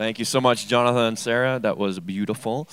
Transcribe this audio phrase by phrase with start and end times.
[0.00, 1.58] Thank you so much, Jonathan and Sarah.
[1.58, 2.70] That was beautiful.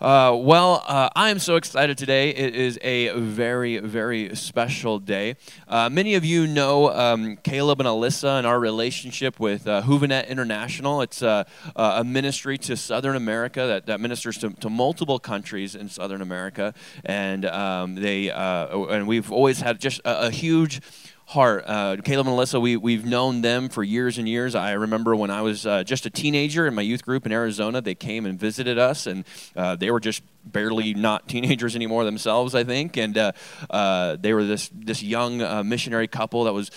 [0.00, 2.30] Uh, well, uh, I am so excited today.
[2.30, 5.36] It is a very, very special day.
[5.68, 10.26] Uh, many of you know um, Caleb and Alyssa and our relationship with uh, Houvenet
[10.28, 11.02] International.
[11.02, 11.44] It's uh,
[11.76, 16.72] a ministry to Southern America that, that ministers to, to multiple countries in Southern America,
[17.04, 20.80] and um, they uh, and we've always had just a, a huge
[21.28, 21.62] heart.
[21.66, 24.54] Uh, Caleb and Alyssa, we, we've known them for years and years.
[24.54, 27.82] I remember when I was uh, just a teenager in my youth group in Arizona,
[27.82, 32.54] they came and visited us, and uh, they were just barely not teenagers anymore themselves,
[32.54, 32.96] I think.
[32.96, 33.32] And uh,
[33.68, 36.70] uh, they were this, this young uh, missionary couple that was,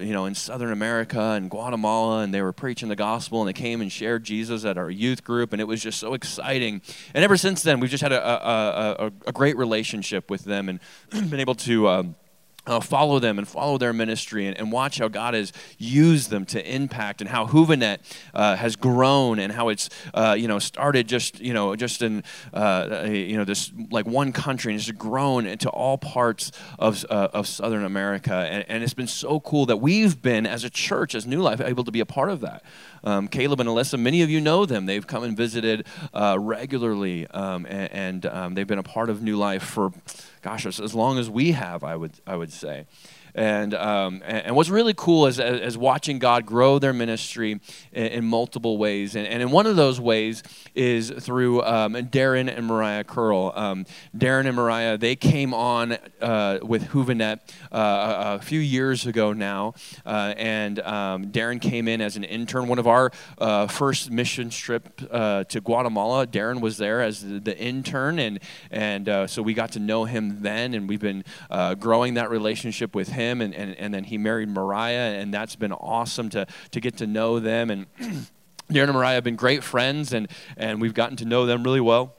[0.00, 3.52] you know, in Southern America and Guatemala, and they were preaching the gospel, and they
[3.52, 6.82] came and shared Jesus at our youth group, and it was just so exciting.
[7.14, 10.68] And ever since then, we've just had a, a, a, a great relationship with them
[10.68, 10.80] and
[11.30, 11.88] been able to.
[11.88, 12.16] Um,
[12.66, 16.44] uh, follow them and follow their ministry and, and, watch how God has used them
[16.46, 17.98] to impact and how Houvenet
[18.34, 22.24] uh, has grown and how it's uh, you know started just you know just in
[22.52, 27.28] uh, you know this like one country and it's grown into all parts of, uh,
[27.32, 31.14] of Southern America and, and, it's been so cool that we've been as a church
[31.14, 32.62] as New Life able to be a part of that.
[33.06, 34.84] Um, Caleb and Alyssa, many of you know them.
[34.84, 39.22] They've come and visited uh, regularly um, and, and um, they've been a part of
[39.22, 39.92] New Life for
[40.42, 42.86] gosh, as, as long as we have, I would, I would say.
[43.36, 47.60] And, um, and, what's really cool is, is watching God grow their ministry
[47.92, 49.14] in, in multiple ways.
[49.14, 50.42] And, and in one of those ways
[50.74, 53.52] is through um, Darrin and Moriah Curle.
[53.54, 53.84] Um,
[54.16, 59.34] Darrin and Moriah, they came on uh, with Houvenet uh, a, a, few years ago
[59.34, 59.74] now.
[60.06, 62.68] Uh, and um, Darrin came in as an intern.
[62.68, 67.38] One of our uh, first mission trip uh, to Guatemala, Darrin was there as the,
[67.38, 68.18] the intern.
[68.18, 70.72] And, and uh, so we got to know him then.
[70.72, 71.22] And we've been
[71.78, 75.56] growing that relationship with him him, and, and, and then he married Moriah, and that's
[75.56, 77.70] been awesome to, to get to know them.
[77.70, 77.86] And
[78.70, 81.80] Darrin and Moriah have been great friends, and, and we've gotten to know them really
[81.80, 82.14] well.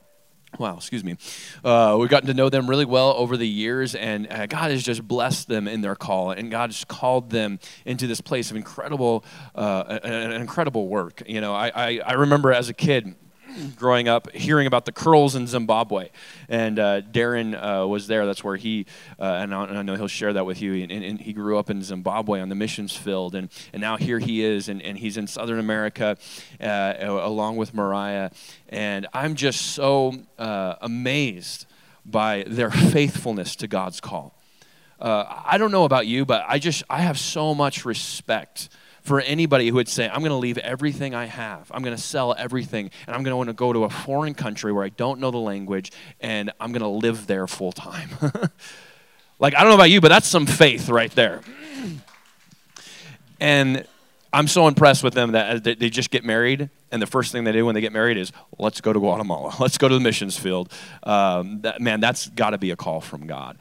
[0.57, 1.17] Wow, excuse me.
[1.63, 4.81] Uh, we've gotten to know them really well over the years, and uh, God has
[4.81, 8.57] just blessed them in their call, and God has called them into this place of
[8.57, 9.23] incredible,
[9.55, 11.21] uh, an, incredible work.
[11.27, 13.15] You know, I, I, I remember as a kid,
[13.75, 16.09] growing up hearing about the Curles in Zimbabwe.
[16.49, 18.25] And uh, Darrin uh, was there.
[18.25, 18.85] That's where he,
[19.19, 20.73] uh, and, I, and, I, know he'll share that with you.
[20.75, 23.35] And, and, he grew up in Zimbabwe on the missions field.
[23.35, 26.17] And, and now here he is, and, and he's in Southern America
[26.61, 28.31] uh, along with Moriah.
[28.69, 31.65] And I'm just so uh, amazed
[32.05, 34.35] by their faithfulness to God's call.
[34.99, 38.69] Uh, I don't know about you, but I just I have so much respect
[39.07, 42.01] for anybody who would say, I'm going to leave everything I have, I'm going to
[42.01, 44.89] sell everything, and I'm going to want to go to a foreign country where I
[44.89, 48.09] don't know the language, and I'm going to live there full time.
[49.39, 51.41] like, I don't know about you, but that's some faith right there.
[53.39, 53.87] and
[54.33, 57.53] I'm so impressed with them that they just get married, and the first thing they
[57.53, 60.37] do when they get married is, let's go to Guatemala, let's go to the missions
[60.37, 60.69] field.
[61.03, 63.57] Um, that, man, that's got to be a call from God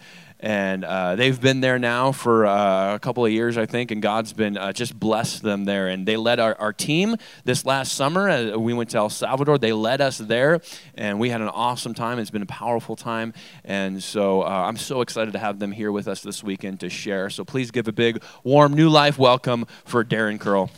[0.47, 4.01] and uh, they've been there now for uh, a couple of years, I think, and
[4.01, 5.89] God's been uh, just blessed them there.
[5.89, 8.29] And they led our, our team this last summer.
[8.29, 9.59] Uh, we went to El Salvador.
[9.59, 10.61] They led us there,
[10.95, 12.21] and we had an awesome time.
[12.21, 15.91] It's been a powerful time, and so uh, I'm so excited to have them here
[15.91, 17.29] with us this weekend to share.
[17.29, 20.71] So please give a big, warm, new life welcome for Darrin Curle.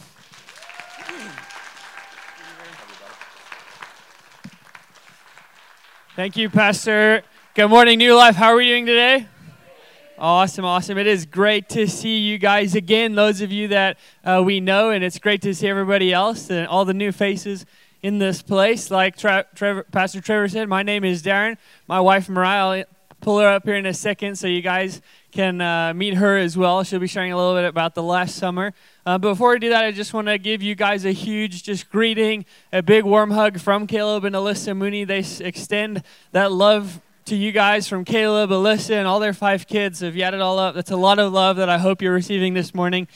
[6.17, 7.23] Thank you, Pastor.
[7.53, 8.35] Good morning, New Life.
[8.35, 9.27] How are we doing today?
[10.21, 10.99] Awesome, awesome.
[10.99, 14.91] It is great to see you guys again, those of you that uh, we know,
[14.91, 17.65] and it's great to see everybody else and all the new faces
[18.03, 18.91] in this place.
[18.91, 21.57] Like Tra- Trevor, Pastor Trevor said, my name is Darrin.
[21.87, 22.85] My wife, Moriah, I'll
[23.21, 26.57] pull her up here in a second so you guys can uh, meet her as
[26.57, 26.83] well.
[26.83, 28.75] She'll be sharing a little bit about the last summer.
[29.07, 31.63] Uh, but before we do that, I just want to give you guys a huge
[31.63, 35.05] just greeting, a big warm hug from Caleb and Alyssa Mooney.
[35.05, 36.03] They extend
[36.33, 40.01] that love to you guys from Caleb, Alyssa, and all their five kids.
[40.01, 42.55] have add it all up, that's a lot of love that I hope you're receiving
[42.55, 43.07] this morning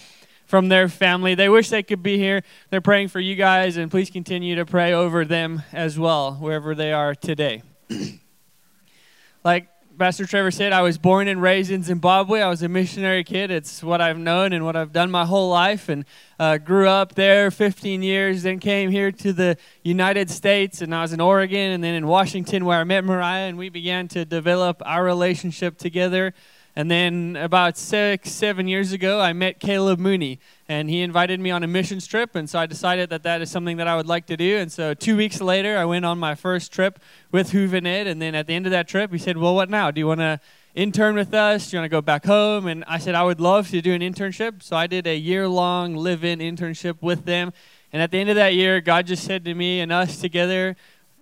[0.44, 1.34] from their family.
[1.34, 2.42] They wish they could be here.
[2.68, 6.74] They're praying for you guys, and please continue to pray over them as well, wherever
[6.74, 7.62] they are today.
[9.44, 9.68] like
[10.02, 12.40] Pastor Trevor said, I was born and raised in Zimbabwe.
[12.40, 13.52] I was a missionary kid.
[13.52, 15.88] It's what I've known and what I've done my whole life.
[15.88, 16.04] And
[16.40, 20.82] uh, grew up there 15 years, then came here to the United States.
[20.82, 23.46] And I was in Oregon and then in Washington where I met Moriah.
[23.46, 26.34] And we began to develop our relationship together.
[26.74, 30.40] And then about six, seven years ago, I met Caleb Mooney,
[30.72, 32.34] and he invited me on a missions trip.
[32.34, 34.56] And so I decided that that is something that I would like to do.
[34.56, 36.98] And so two weeks later, I went on my first trip
[37.30, 38.06] with Houvenet.
[38.06, 39.90] And then at the end of that trip, he said, Well, what now?
[39.90, 40.40] Do you want to
[40.74, 41.68] intern with us?
[41.68, 42.66] Do you want to go back home?
[42.66, 44.62] And I said, I would love to do an internship.
[44.62, 47.52] So I did a year long live in internship with them
[47.92, 50.74] And at the end of that year, God just said to me and us together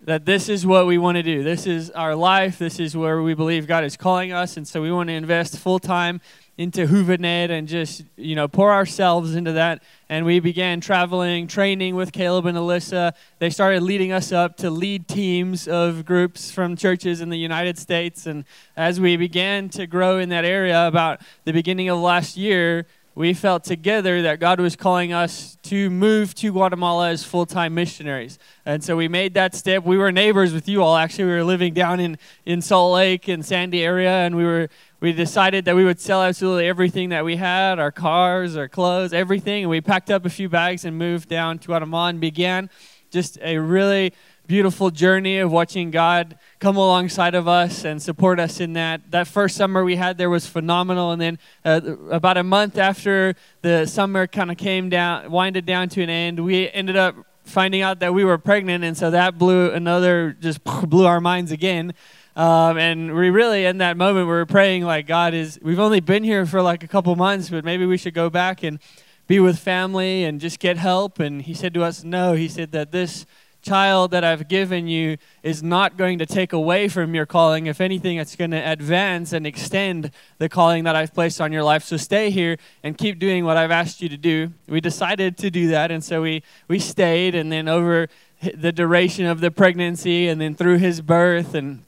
[0.02, 1.42] that this is what we want to do.
[1.42, 2.56] This is our life.
[2.56, 4.56] This is where we believe God is calling us.
[4.56, 6.20] And so we want to invest full time
[6.60, 9.82] into Hoovenet and just, you know, pour ourselves into that.
[10.10, 13.14] And we began traveling, training with Caleb and Alyssa.
[13.38, 17.78] They started leading us up to lead teams of groups from churches in the United
[17.78, 18.26] States.
[18.26, 18.44] And
[18.76, 22.84] as we began to grow in that area about the beginning of last year,
[23.14, 27.74] we felt together that God was calling us to move to Guatemala as full time
[27.74, 28.38] missionaries.
[28.64, 29.84] And so we made that step.
[29.84, 30.96] We were neighbors with you all.
[30.96, 34.68] Actually, we were living down in, in Salt Lake and Sandy area, and we were
[35.00, 39.12] we decided that we would sell absolutely everything that we had our cars, our clothes,
[39.12, 39.64] everything.
[39.64, 42.68] And we packed up a few bags and moved down to Guatemala and began
[43.10, 44.12] just a really
[44.46, 49.10] beautiful journey of watching God come alongside of us and support us in that.
[49.10, 51.12] That first summer we had there was phenomenal.
[51.12, 51.80] And then uh,
[52.10, 56.44] about a month after the summer kind of came down, winded down to an end,
[56.44, 57.14] we ended up
[57.44, 58.84] finding out that we were pregnant.
[58.84, 61.94] And so that blew another, just blew our minds again.
[62.36, 65.58] Um, and we really, in that moment, we were praying like God is.
[65.62, 68.62] We've only been here for like a couple months, but maybe we should go back
[68.62, 68.78] and
[69.26, 71.18] be with family and just get help.
[71.18, 72.34] And He said to us, No.
[72.34, 73.26] He said that this
[73.62, 77.66] child that I've given you is not going to take away from your calling.
[77.66, 81.62] If anything, it's going to advance and extend the calling that I've placed on your
[81.62, 81.84] life.
[81.84, 84.52] So stay here and keep doing what I've asked you to do.
[84.66, 87.34] We decided to do that, and so we we stayed.
[87.34, 88.08] And then over
[88.54, 91.84] the duration of the pregnancy, and then through his birth and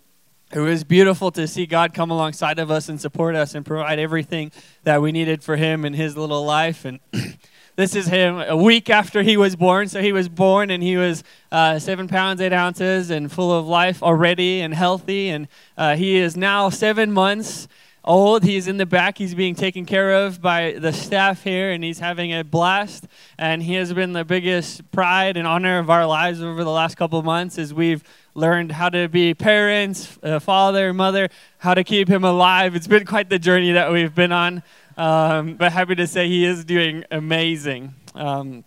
[0.55, 3.99] it was beautiful to see God come alongside of us and support us and provide
[3.99, 4.53] everything
[4.85, 6.85] that we needed for him in his little life.
[6.85, 7.01] And
[7.77, 9.89] this is him a week after he was born.
[9.89, 13.67] So he was born and he was uh, seven pounds, eight ounces, and full of
[13.67, 15.31] life already and healthy.
[15.31, 17.67] And uh, he is now seven months
[18.05, 18.43] old.
[18.43, 19.17] He's in the back.
[19.17, 23.07] He's being taken care of by the staff here, and he's having a blast.
[23.39, 26.97] And he has been the biggest pride and honor of our lives over the last
[26.97, 28.03] couple months as we've
[28.35, 32.75] learned how to be parents, uh, father, mother, how to keep him alive.
[32.75, 34.63] It's been quite the journey that we've been on,
[34.97, 37.95] um, but happy to say he is doing amazing.
[38.15, 38.65] Um,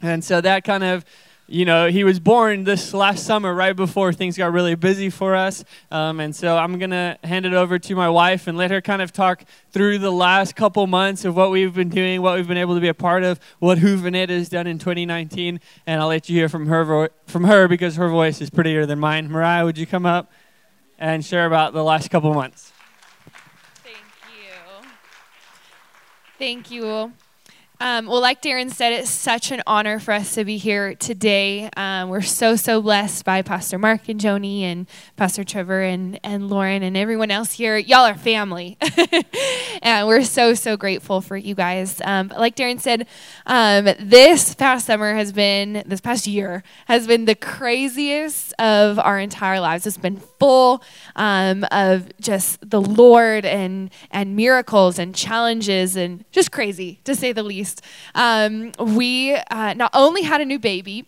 [0.00, 1.04] and so that kind of
[1.50, 5.34] you know, he was born this last summer, right before things got really busy for
[5.34, 5.64] us.
[5.90, 8.82] Um, and so I'm going to hand it over to my wife and let her
[8.82, 12.46] kind of talk through the last couple months of what we've been doing, what we've
[12.46, 15.58] been able to be a part of, what Hoovenet has done in 2019.
[15.86, 18.98] And I'll let you hear from her, from her because her voice is prettier than
[18.98, 19.30] mine.
[19.30, 20.30] Moriah, would you come up
[20.98, 22.72] and share about the last couple months?
[23.82, 23.96] Thank
[24.34, 24.88] you.
[26.38, 27.12] Thank you.
[27.80, 31.70] Um, well, like Darrin said, it's such an honor for us to be here today.
[31.76, 36.48] Um, we're so, so blessed by Pastor Mark and Joni and Pastor Trevor and, and
[36.48, 37.76] Lauren and everyone else here.
[37.76, 38.76] Y'all are family.
[39.82, 42.00] and we're so, so grateful for you guys.
[42.04, 43.06] Um, like Darrin said,
[43.46, 49.20] um, this past summer has been, this past year, has been the craziest of our
[49.20, 49.86] entire lives.
[49.86, 50.82] It's been full
[51.16, 57.32] um, of just the Lord and, and miracles and challenges and just crazy, to say
[57.32, 57.82] the least.
[58.14, 61.06] Um, we uh, not only had a new baby,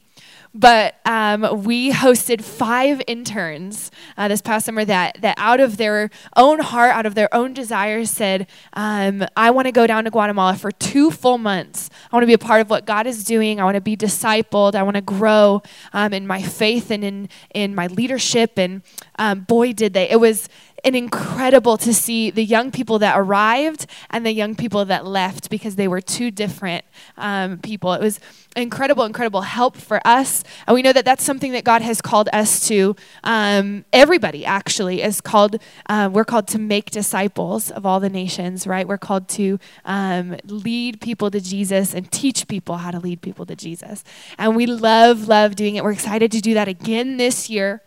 [0.52, 6.10] but um, we hosted five interns uh, this past summer that, that out of their
[6.36, 10.10] own heart, out of their own desires, said, um, I want to go down to
[10.10, 11.88] Guatemala for two full months.
[12.10, 13.60] I want to be a part of what God is doing.
[13.60, 14.74] I want to be discipled.
[14.74, 18.58] I want to grow um, in my faith and in, in my leadership.
[18.58, 18.82] And
[19.20, 20.08] um, boy, did they.
[20.08, 20.48] It was
[20.84, 25.50] and incredible to see the young people that arrived and the young people that left
[25.50, 26.84] because they were two different
[27.16, 27.92] um, people.
[27.92, 28.18] It was
[28.56, 30.42] incredible, incredible help for us.
[30.66, 32.96] And we know that that's something that God has called us to.
[33.22, 38.66] Um, everybody actually is called, uh, we're called to make disciples of all the nations,
[38.66, 38.88] right?
[38.88, 43.44] We're called to um, lead people to Jesus and teach people how to lead people
[43.46, 44.02] to Jesus.
[44.38, 45.84] And we love, love doing it.
[45.84, 47.82] We're excited to do that again this year.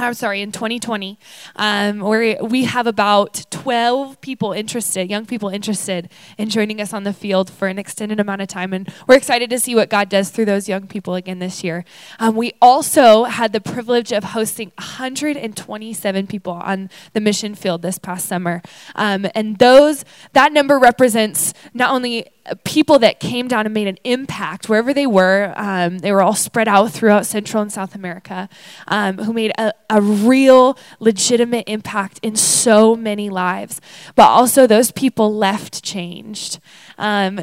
[0.00, 1.18] I'm sorry, in 2020,
[1.56, 7.02] um, where we have about 12 people interested, young people interested in joining us on
[7.02, 8.72] the field for an extended amount of time.
[8.72, 11.84] And we're excited to see what God does through those young people again this year.
[12.20, 17.98] Um, we also had the privilege of hosting 127 people on the mission field this
[17.98, 18.62] past summer.
[18.94, 22.28] Um, and those, that number represents not only
[22.64, 25.52] people that came down and made an impact wherever they were.
[25.56, 28.48] Um, they were all spread out throughout Central and South America,
[28.86, 33.80] um, who made a, a real, legitimate impact in so many lives.
[34.14, 36.60] But also, those people left changed.
[36.98, 37.40] Um,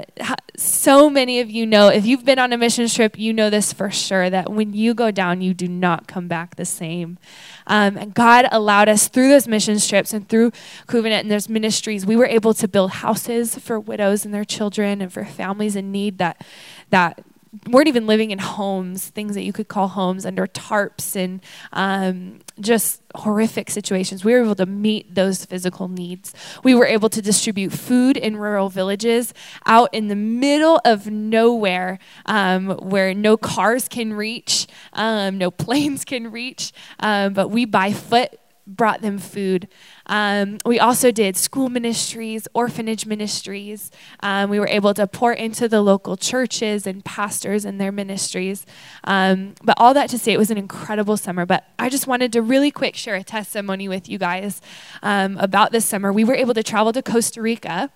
[0.57, 3.73] so many of you know, if you've been on a mission trip, you know this
[3.73, 7.17] for sure that when you go down, you do not come back the same.
[7.67, 10.51] Um, and God allowed us through those mission trips and through
[10.87, 15.01] Covenant and those ministries, we were able to build houses for widows and their children
[15.01, 16.45] and for families in need that
[16.89, 17.23] that
[17.67, 21.41] weren't even living in homes, things that you could call homes, under tarps and
[21.73, 24.23] um, just horrific situations.
[24.23, 26.33] We were able to meet those physical needs.
[26.63, 29.33] We were able to distribute food in rural villages
[29.65, 36.05] out in the middle of nowhere um, where no cars can reach, um, no planes
[36.05, 39.67] can reach, um, but we by foot brought them food.
[40.07, 43.91] Um, we also did school ministries, orphanage ministries.
[44.21, 48.65] Um, we were able to pour into the local churches and pastors and their ministries.
[49.03, 51.45] Um, but all that to say, it was an incredible summer.
[51.45, 54.61] But I just wanted to really quick share a testimony with you guys
[55.01, 56.13] um, about this summer.
[56.13, 57.89] We were able to travel to Costa Rica,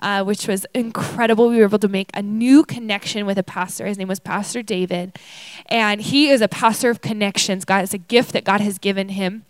[0.00, 1.48] uh, which was incredible.
[1.48, 3.86] We were able to make a new connection with a pastor.
[3.86, 5.18] His name was Pastor David.
[5.66, 7.64] And he is a pastor of connections.
[7.64, 9.44] God, it's a gift that God has given him.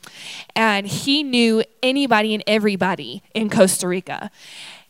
[0.54, 4.28] And he knew any anybody and everybody in Costa Rica.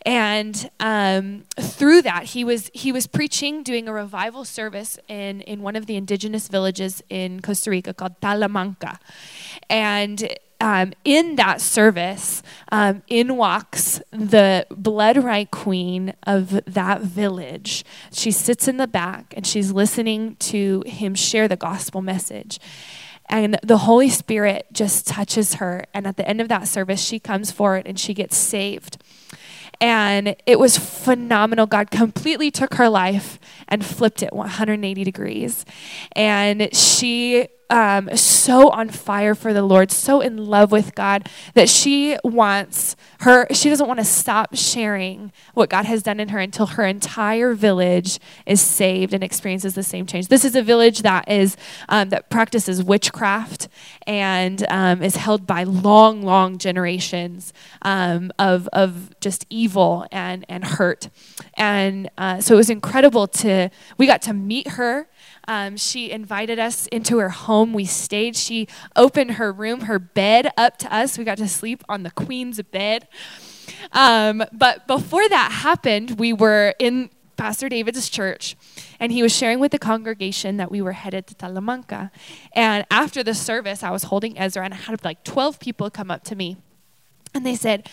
[0.05, 5.61] And um, through that, he was he was preaching, doing a revival service in in
[5.63, 8.99] one of the indigenous villages in Costa Rica called Talamanca,
[9.69, 10.35] and.
[10.65, 12.41] Um, in that service,
[12.71, 17.85] um, in walks the blood right queen of that village.
[18.13, 22.61] She sits in the back and she's listening to him share the gospel message.
[23.29, 25.85] And the Holy Spirit just touches her.
[25.95, 29.03] And at the end of that service, she comes forward and she gets saved.
[29.81, 31.67] And it was phenomenal.
[31.67, 35.65] God completely took her life and flipped it 180 degrees.
[36.13, 41.69] And she um, so on fire for the Lord, so in love with God that
[41.69, 46.39] she wants her, she doesn't want to stop sharing what God has done in her
[46.39, 50.29] until her entire village is saved and experiences the same change.
[50.29, 51.57] This is a village that is
[51.89, 53.69] um, that practices witchcraft
[54.07, 57.53] and um, is held by long, long generations
[57.83, 61.09] um, of of just evil and and hurt.
[61.57, 65.09] And uh, so it was incredible to we got to meet her
[65.49, 67.73] um, she invited us into her home.
[67.73, 68.37] We stayed.
[68.37, 71.19] She opened her room, her bed up to us.
[71.19, 73.09] We got to sleep on the queen's bed.
[73.93, 78.57] Um, but before that happened, we were in Pastor David's church,
[79.01, 82.11] and he was sharing with the congregation that we were headed to Talamanca.
[82.53, 86.11] And after the service, I was holding Ezra, and I had like 12 people come
[86.11, 86.59] up to me,
[87.35, 87.89] and they said,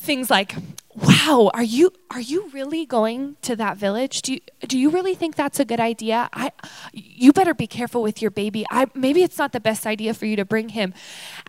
[0.00, 0.54] things like,
[1.02, 4.20] "Wow, are you are you really going to that village?
[4.20, 6.28] Do you do you really think that's a good idea?
[6.32, 6.52] I
[6.92, 8.66] you better be careful with your baby.
[8.70, 10.92] I maybe it's not the best idea for you to bring him."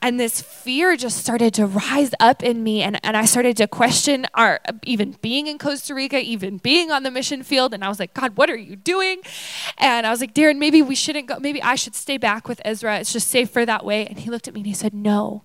[0.02, 3.68] And this fear just started to rise up in me and and I started to
[3.68, 7.90] question our even being in Costa Rica, even being on the mission field, and I
[7.90, 9.20] was like, "God, what are you doing?"
[9.78, 11.40] And I was like, "Darrin, maybe we shouldn't go.
[11.40, 13.00] Maybe I should stay back with Ezra.
[13.00, 15.44] It's just safer that way." And he looked at me and he said, "No."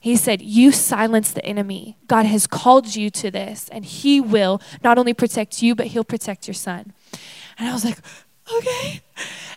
[0.00, 1.98] He said, You silence the enemy.
[2.06, 6.04] God has called you to this, and He will not only protect you, but He'll
[6.04, 6.92] protect your son.
[7.58, 7.98] And I was like,
[8.56, 9.02] Okay.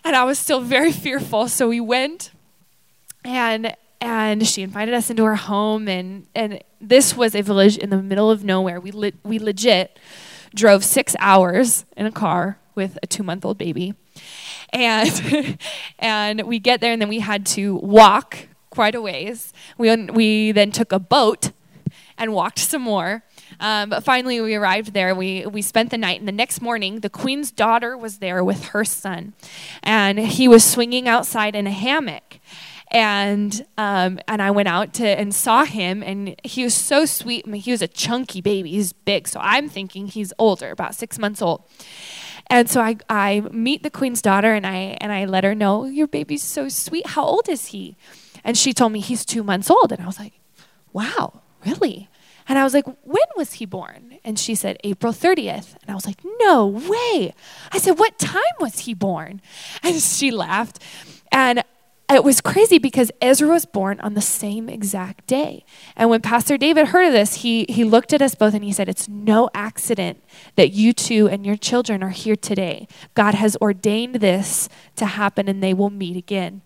[0.04, 1.48] And I was still very fearful.
[1.48, 2.30] So we went,
[3.24, 7.90] and and she invited us into her home and and this was a village in
[7.90, 9.96] the middle of nowhere we le- we legit
[10.54, 13.94] drove 6 hours in a car with a 2 month old baby
[14.72, 15.56] and
[16.00, 19.52] and we get there and then we had to walk quite a ways.
[19.78, 21.52] We, we then took a boat
[22.16, 23.22] and walked some more.
[23.60, 25.14] Um, but finally, we arrived there.
[25.14, 28.64] We, we spent the night, and the next morning, the queen's daughter was there with
[28.66, 29.34] her son,
[29.82, 32.40] and he was swinging outside in a hammock.
[32.90, 37.44] And um, and I went out to and saw him, and he was so sweet.
[37.46, 38.70] I mean, he was a chunky baby.
[38.70, 41.62] He's big, so I'm thinking he's older, about six months old.
[42.48, 45.84] And so I, I meet the queen's daughter, and I and I let her know
[45.84, 47.06] your baby's so sweet.
[47.08, 47.96] How old is he?
[48.44, 49.92] And she told me he's two months old.
[49.92, 50.34] And I was like,
[50.92, 52.08] wow, really?
[52.48, 54.18] And I was like, when was he born?
[54.24, 55.76] And she said, April 30th.
[55.82, 57.34] And I was like, no way.
[57.70, 59.40] I said, what time was he born?
[59.82, 60.80] And she laughed.
[61.30, 61.62] And
[62.10, 65.64] it was crazy because Ezra was born on the same exact day.
[65.96, 68.72] And when Pastor David heard of this, he, he looked at us both and he
[68.72, 70.22] said, It's no accident
[70.56, 72.86] that you two and your children are here today.
[73.14, 76.62] God has ordained this to happen and they will meet again.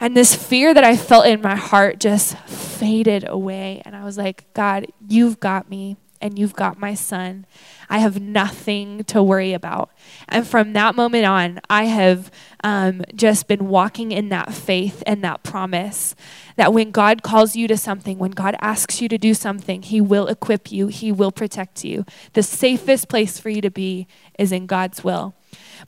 [0.00, 3.82] And this fear that I felt in my heart just faded away.
[3.84, 7.44] And I was like, God, you've got me and you've got my son.
[7.90, 9.90] I have nothing to worry about.
[10.28, 12.30] And from that moment on, I have
[12.64, 16.14] um, just been walking in that faith and that promise
[16.56, 20.00] that when God calls you to something, when God asks you to do something, He
[20.00, 22.06] will equip you, He will protect you.
[22.32, 24.06] The safest place for you to be
[24.38, 25.34] is in God's will.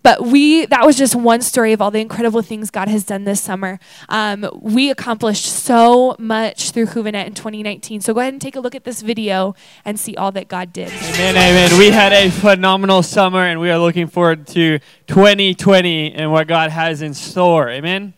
[0.02, 3.24] But we, that was just one story of all the incredible things God has done
[3.24, 3.78] this summer.
[4.08, 8.00] Um, we accomplished so much through Juvenet in 2019.
[8.00, 10.72] So go ahead and take a look at this video and see all that God
[10.72, 10.88] did.
[10.88, 11.78] Amen, amen.
[11.78, 16.70] We had a phenomenal summer and we are looking forward to 2020 and what God
[16.70, 17.68] has in store.
[17.68, 18.14] Amen.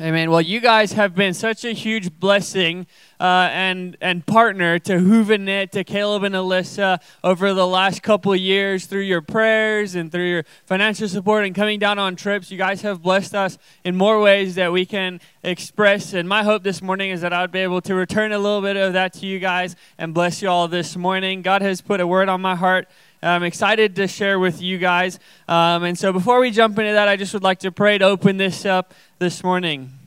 [0.00, 0.30] Amen.
[0.30, 2.86] Well, you guys have been such a huge blessing
[3.20, 8.86] uh, and and partner to Juvenet, to Caleb and Alyssa over the last couple years
[8.86, 12.50] through your prayers and through your financial support and coming down on trips.
[12.50, 16.14] You guys have blessed us in more ways that we can express.
[16.14, 18.62] And my hope this morning is that I would be able to return a little
[18.62, 21.42] bit of that to you guys and bless you all this morning.
[21.42, 22.88] God has put a word on my heart.
[23.22, 25.18] I'm excited to share with you guys.
[25.46, 28.04] Um, and so before we jump into that, I just would like to pray to
[28.04, 29.99] open this up this morning.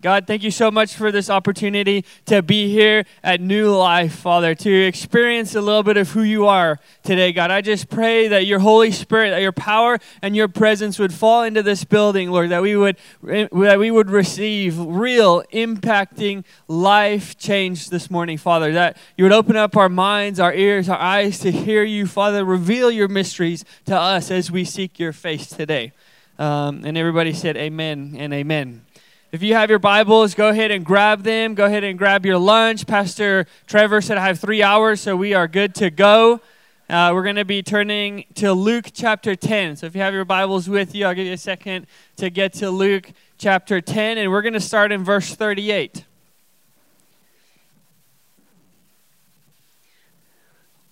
[0.00, 4.54] God, thank you so much for this opportunity to be here at New Life, Father,
[4.54, 7.50] to experience a little bit of who you are today, God.
[7.50, 11.42] I just pray that your Holy Spirit, that your power and your presence would fall
[11.42, 17.90] into this building, Lord, that we would that we would receive real impacting life change
[17.90, 21.50] this morning, Father, that you would open up our minds, our ears, our eyes to
[21.50, 25.90] hear you, Father, reveal your mysteries to us as we seek your face today.
[26.38, 28.82] Um, and everybody said amen and amen.
[29.30, 31.54] If you have your Bibles, go ahead and grab them.
[31.54, 32.86] Go ahead and grab your lunch.
[32.86, 36.40] Pastor Trevor said I have three hours, so we are good to go.
[36.88, 39.76] Uh, we're going to be turning to Luke chapter 10.
[39.76, 42.54] So if you have your Bibles with you, I'll give you a second to get
[42.54, 46.06] to Luke chapter 10, and we're going to start in verse 38.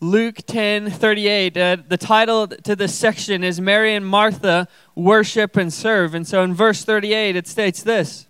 [0.01, 1.57] Luke 10 38.
[1.57, 6.15] Uh, the title to this section is Mary and Martha Worship and Serve.
[6.15, 8.27] And so in verse 38, it states this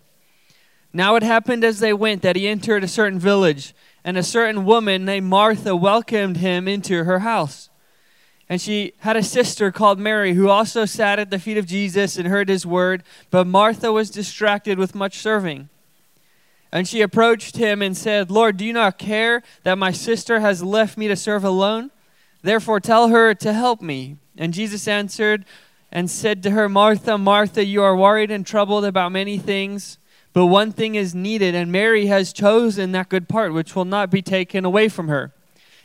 [0.93, 4.63] Now it happened as they went that he entered a certain village, and a certain
[4.63, 7.69] woman named Martha welcomed him into her house.
[8.47, 12.15] And she had a sister called Mary who also sat at the feet of Jesus
[12.15, 15.67] and heard his word, but Martha was distracted with much serving.
[16.71, 20.61] And she approached him and said, Lord, do you not care that my sister has
[20.61, 21.91] left me to serve alone?
[22.41, 24.17] Therefore tell her to help me.
[24.37, 25.45] And Jesus answered
[25.91, 29.97] and said to her, Martha, Martha, you are worried and troubled about many things,
[30.33, 34.11] but one thing is needed, and Mary has chosen that good part which will not
[34.11, 35.31] be taken away from her.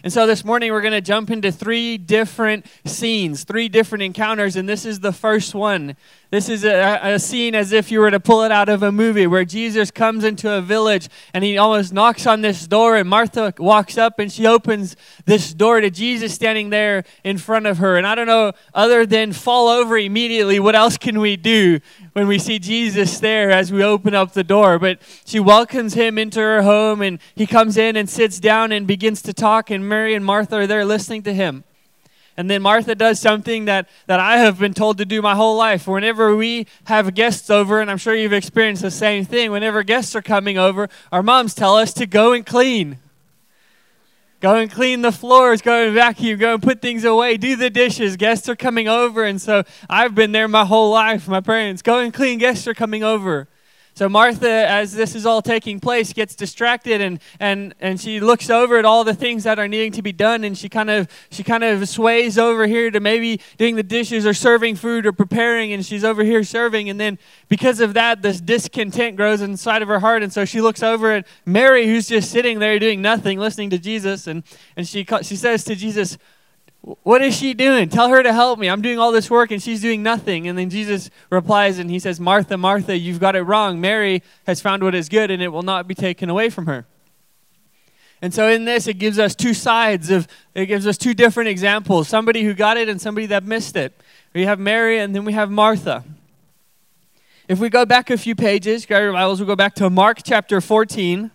[0.04, 4.56] And so this morning we're going to jump into three different scenes, three different encounters,
[4.56, 5.96] and this is the first one.
[6.32, 8.90] This is a, a, scene as if you were to pull it out of a
[8.90, 13.06] movie where Jesus comes into a village and he almost knocks on this door, and
[13.06, 17.76] Martha walks up and she opens this door to Jesus standing there in front of
[17.76, 17.98] her.
[17.98, 21.80] And I don't know, other than fall over immediately, what else can we do
[22.14, 24.78] when we see Jesus there as we open up the door?
[24.78, 28.86] But she welcomes him into her home and he comes in and sits down and
[28.86, 31.64] begins to talk, and Mary and Martha are there listening to him.
[32.36, 35.56] And then Martha does something that, that I have been told to do my whole
[35.56, 35.86] life.
[35.86, 40.16] Whenever we have guests over, and I'm sure you've experienced the same thing, whenever guests
[40.16, 42.98] are coming over, our moms tell us to go and clean.
[44.40, 47.70] Go and clean the floors, go and vacuum, go and put things away, do the
[47.70, 48.16] dishes.
[48.16, 49.22] Guests are coming over.
[49.22, 51.28] And so I've been there my whole life.
[51.28, 53.46] My parents, go and clean, guests are coming over.
[53.94, 58.48] So Martha, as this is all taking place, gets distracted and, and, and she looks
[58.48, 61.08] over at all the things that are needing to be done and she kind of
[61.30, 65.12] she kind of sways over here to maybe doing the dishes or serving food or
[65.12, 69.82] preparing and she's over here serving and then because of that this discontent grows inside
[69.82, 73.02] of her heart and so she looks over at Mary who's just sitting there doing
[73.02, 74.42] nothing listening to Jesus and,
[74.76, 76.16] and she she says to Jesus,
[76.82, 77.88] what is she doing?
[77.88, 78.68] Tell her to help me.
[78.68, 80.48] I'm doing all this work and she's doing nothing.
[80.48, 83.80] And then Jesus replies and he says, Martha, Martha, you've got it wrong.
[83.80, 86.84] Mary has found what is good and it will not be taken away from her.
[88.20, 91.48] And so in this, it gives us two sides of, it gives us two different
[91.48, 94.00] examples somebody who got it and somebody that missed it.
[94.34, 96.04] We have Mary and then we have Martha.
[97.46, 100.18] If we go back a few pages, grab your Bibles, we'll go back to Mark
[100.24, 101.30] chapter 14.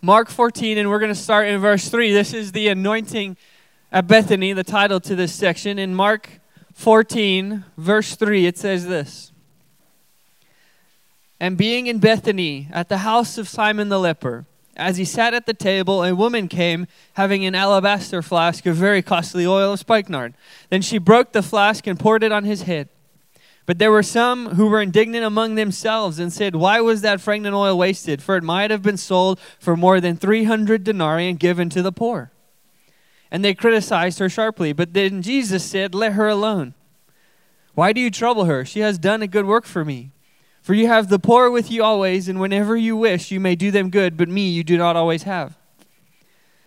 [0.00, 2.12] Mark 14, and we're going to start in verse 3.
[2.12, 3.36] This is the anointing
[3.90, 5.76] at Bethany, the title to this section.
[5.76, 6.30] In Mark
[6.74, 9.32] 14, verse 3, it says this
[11.40, 15.46] And being in Bethany, at the house of Simon the leper, as he sat at
[15.46, 20.34] the table, a woman came having an alabaster flask of very costly oil of spikenard.
[20.70, 22.88] Then she broke the flask and poured it on his head.
[23.68, 27.54] But there were some who were indignant among themselves and said, Why was that fragrant
[27.54, 28.22] oil wasted?
[28.22, 31.92] For it might have been sold for more than 300 denarii and given to the
[31.92, 32.32] poor.
[33.30, 34.72] And they criticized her sharply.
[34.72, 36.72] But then Jesus said, Let her alone.
[37.74, 38.64] Why do you trouble her?
[38.64, 40.12] She has done a good work for me.
[40.62, 43.70] For you have the poor with you always, and whenever you wish, you may do
[43.70, 45.58] them good, but me you do not always have.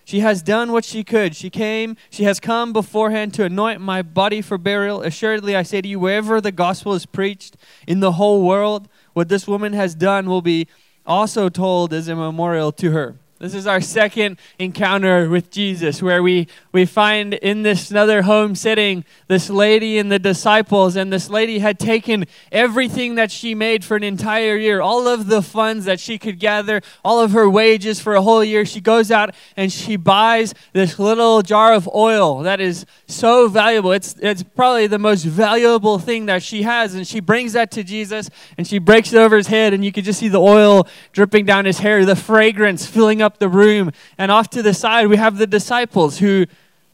[0.04, 1.36] She has done what she could.
[1.36, 5.02] She came, she has come beforehand to anoint my body for burial.
[5.02, 7.56] Assuredly, I say to you, wherever the gospel is preached
[7.88, 10.68] in the whole world, what this woman has done will be
[11.06, 13.16] also told as a memorial to her.
[13.42, 18.54] This is our second encounter with Jesus, where we, we find in this another home
[18.54, 20.96] setting this lady and the disciples.
[20.96, 25.26] And this lady had taken everything that she made for an entire year, all of
[25.26, 28.64] the funds that she could gather, all of her wages for a whole year.
[28.64, 33.92] She goes out and she buys this little jar of oil that is so valuable.
[33.92, 36.94] It's, it's probably the most valuable thing that she has.
[36.94, 39.74] And she brings that to Jesus and she breaks it over his head.
[39.74, 43.31] And you could just see the oil dripping down his hair, the fragrance filling up
[43.32, 43.92] up the room.
[44.18, 46.46] And off to the side, we have the disciples who,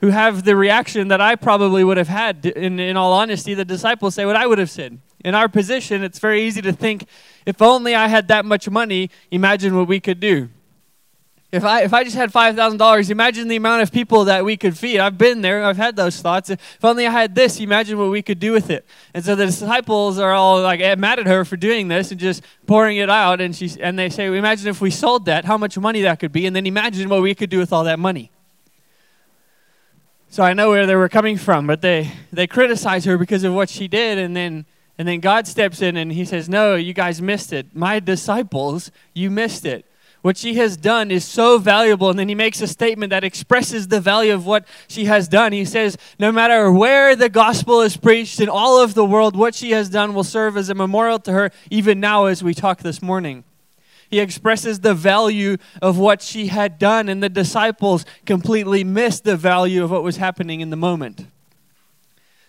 [0.02, 2.46] who have the reaction that I probably would have had.
[2.46, 5.00] In, in all honesty, the disciples say what I would have said.
[5.26, 7.06] In our position, it's very easy to think,
[7.46, 10.50] if only I had that much money, imagine what we could do.
[11.50, 14.78] If I, if I just had $5,000, imagine the amount of people that we could
[14.78, 15.00] feed.
[15.00, 16.50] I've been there, I've had those thoughts.
[16.50, 18.86] If only I had this, imagine what we could do with it.
[19.14, 22.20] And so the disciples are all like eh, mad at her for doing this and
[22.20, 23.40] just pouring it out.
[23.40, 26.34] And, she, and they say, Imagine if we sold that, how much money that could
[26.34, 26.46] be.
[26.46, 28.30] And then imagine what we could do with all that money.
[30.30, 33.54] So I know where they were coming from, but they, they criticize her because of
[33.54, 34.18] what she did.
[34.18, 34.66] And then,
[34.98, 37.74] and then God steps in and he says, No, you guys missed it.
[37.74, 39.86] My disciples, you missed it.
[40.22, 42.10] What she has done is so valuable.
[42.10, 45.54] And then he makes a statement that expresses the value of what she has done.
[45.54, 49.56] He says, No matter where the gospel is preached in all of the world, what
[49.56, 52.82] she has done will serve as a memorial to her, even now as we talk
[52.82, 53.44] this morning.
[54.10, 59.36] He expresses the value of what she had done, and the disciples completely missed the
[59.36, 61.28] value of what was happening in the moment.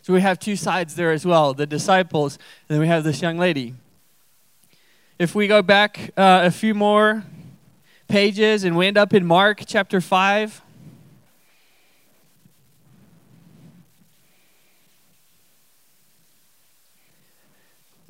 [0.02, 3.20] So we have two sides there as well the disciples, and then we have this
[3.20, 3.74] young lady.
[5.18, 7.24] If we go back uh, a few more
[8.08, 10.62] pages and we end up in Mark chapter 5.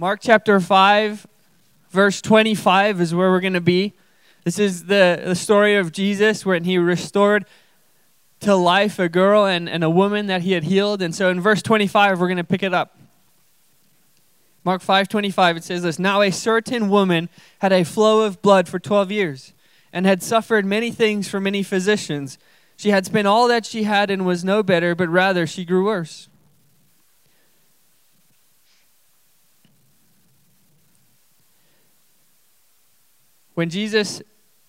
[0.00, 1.26] Mark chapter 5,
[1.90, 3.92] verse 25 is where we're going to be.
[4.44, 7.44] This is the, the story of Jesus when he restored
[8.38, 11.02] to life a girl and, and a woman that he had healed.
[11.02, 12.96] And so in verse 25, we're going to pick it up.
[14.62, 17.30] Mark 5:25 it says this, "Now a certain woman
[17.60, 19.52] had a flow of blood for 12 years
[19.92, 22.38] and had suffered many things from many physicians.
[22.76, 25.84] She had spent all that she had and was no better, but rather she grew
[25.86, 26.28] worse.
[33.54, 34.22] When Jesus,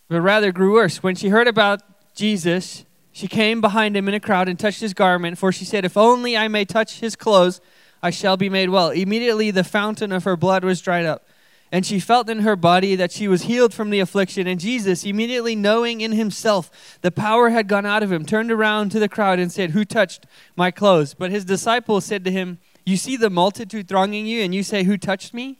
[0.07, 1.83] but rather grew worse, when she heard about
[2.15, 5.85] Jesus, she came behind him in a crowd and touched his garment, for she said,
[5.85, 7.61] If only I may touch his clothes,
[8.01, 8.89] I shall be made well.
[8.89, 11.28] Immediately the fountain of her blood was dried up
[11.71, 14.47] and she felt in her body that she was healed from the affliction.
[14.47, 18.89] And Jesus, immediately knowing in himself the power had gone out of him, turned around
[18.91, 21.13] to the crowd and said, Who touched my clothes?
[21.13, 24.83] But his disciples said to him, You see the multitude thronging you, and you say,
[24.83, 25.59] Who touched me?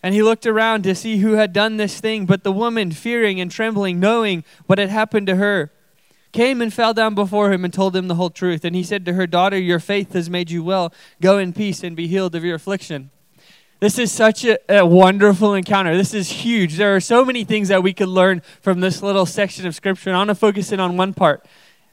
[0.00, 2.26] And he looked around to see who had done this thing.
[2.26, 5.72] But the woman, fearing and trembling, knowing what had happened to her,
[6.30, 8.64] came and fell down before him and told him the whole truth.
[8.64, 10.92] And he said to her, Daughter, your faith has made you well.
[11.22, 13.10] Go in peace and be healed of your affliction.
[13.84, 15.94] This is such a, a, wonderful encounter.
[15.94, 16.78] This is huge.
[16.78, 20.08] There are so many things that we could learn from this little section of Scripture.
[20.08, 21.44] And I want to focus in on one part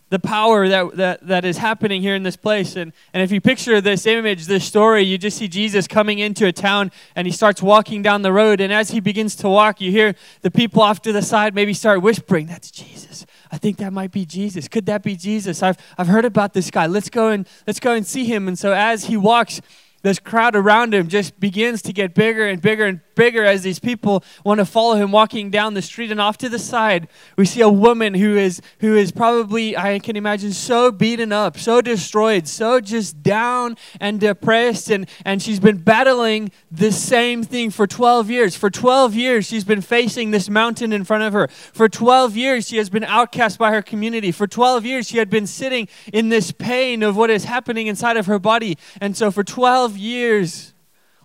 [0.07, 2.77] the power that, that, that is happening here in this place.
[2.77, 6.47] And, and if you picture this image, this story, you just see Jesus coming into
[6.47, 8.61] a town and he starts walking down the road.
[8.61, 11.73] And as he begins to walk, you hear the people off to the side maybe
[11.73, 13.25] start whispering, That's Jesus.
[13.51, 14.69] I think that might be Jesus.
[14.69, 15.61] Could that be Jesus?
[15.61, 16.85] I've, I've heard about this guy.
[16.85, 18.47] Let's go and let's go and see him.
[18.47, 19.59] And so as he walks,
[20.01, 23.79] this crowd around him just begins to get bigger and bigger and bigger as these
[23.79, 26.11] people want to follow him walking down the street.
[26.11, 29.99] And off to the side we see a woman who is who is probably i
[29.99, 34.89] can imagine so beaten up so destroyed so just down and depressed.
[34.89, 38.55] And and she's been battling this same thing for 12 years.
[38.55, 41.47] For 12 years she's been facing this mountain in front of her.
[41.47, 44.31] For 12 years she has been outcast by her community.
[44.31, 48.17] For 12 years she had been sitting in this pain of what is happening inside
[48.17, 48.77] of her body.
[48.99, 49.43] And so for
[49.91, 50.73] 12 years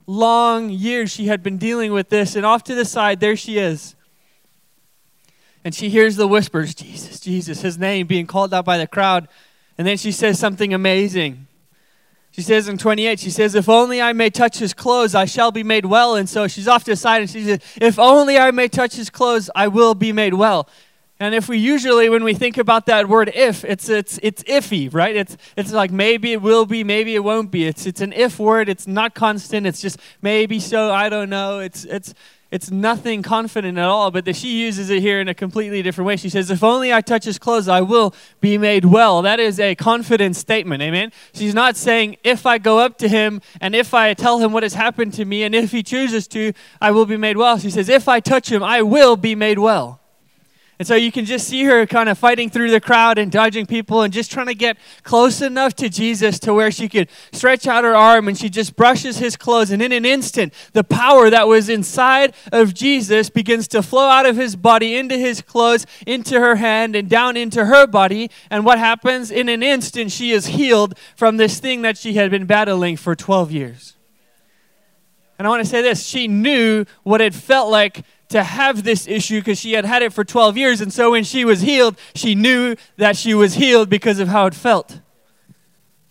[0.08, 3.58] long years she had been dealing with this, and off to the side, there she
[3.58, 3.94] is.
[5.64, 9.28] And she hears the whispers, Jesus, Jesus, his name being called out by the crowd.
[9.78, 11.46] And then she says something amazing.
[12.32, 15.52] She says in 28, she says, If only I may touch his clothes, I shall
[15.52, 16.16] be made well.
[16.16, 18.94] And so she's off to the side and she says, If only I may touch
[18.94, 20.68] his clothes, I will be made well.
[21.18, 24.92] And if we usually, when we think about that word if, it's, it's, it's iffy,
[24.92, 25.16] right?
[25.16, 27.66] It's, it's like maybe it will be, maybe it won't be.
[27.66, 28.68] It's, it's an if word.
[28.68, 29.66] It's not constant.
[29.66, 31.60] It's just maybe so, I don't know.
[31.60, 32.12] It's, it's,
[32.50, 36.06] it's nothing confident at all, but that she uses it here in a completely different
[36.06, 36.16] way.
[36.16, 39.22] She says, If only I touch his clothes, I will be made well.
[39.22, 40.80] That is a confident statement.
[40.82, 41.12] Amen.
[41.32, 44.62] She's not saying, If I go up to him and if I tell him what
[44.62, 47.58] has happened to me and if he chooses to, I will be made well.
[47.58, 50.00] She says, If I touch him, I will be made well.
[50.78, 53.64] And so you can just see her kind of fighting through the crowd and dodging
[53.64, 57.66] people and just trying to get close enough to Jesus to where she could stretch
[57.66, 59.70] out her arm and she just brushes his clothes.
[59.70, 64.26] And in an instant, the power that was inside of Jesus begins to flow out
[64.26, 68.30] of his body into his clothes, into her hand, and down into her body.
[68.50, 69.30] And what happens?
[69.30, 73.16] In an instant, she is healed from this thing that she had been battling for
[73.16, 73.94] 12 years.
[75.38, 79.06] And I want to say this she knew what it felt like to have this
[79.06, 80.80] issue because she had had it for 12 years.
[80.80, 84.46] And so when she was healed, she knew that she was healed because of how
[84.46, 85.00] it felt.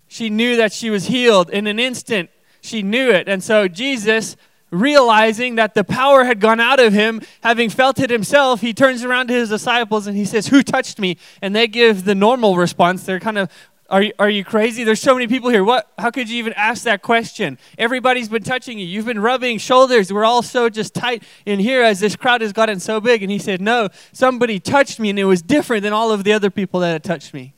[0.08, 2.30] She knew that she was healed in an instant.
[2.62, 3.28] She knew it.
[3.28, 4.38] And so Jesus,
[4.71, 9.04] realizing that the power had gone out of him, having felt it himself, he turns
[9.04, 11.17] around to his disciples and he says, Who touched me?
[11.41, 13.04] And they give the normal response.
[13.04, 13.51] They're kind of
[13.88, 14.84] are you, are you crazy?
[14.84, 15.63] There's so many people here.
[15.63, 15.91] What?
[16.00, 17.60] How could you even ask that question?
[17.78, 18.86] Everybody's been touching you.
[18.86, 20.12] You've been rubbing shoulders.
[20.12, 23.21] We're all so just tight in here as this crowd has gotten so big.
[23.21, 26.34] And he said, No, somebody touched me, and it was different than all of the
[26.34, 27.54] other people that had touched me.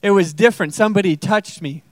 [0.00, 0.72] It was different.
[0.72, 1.82] Somebody touched me.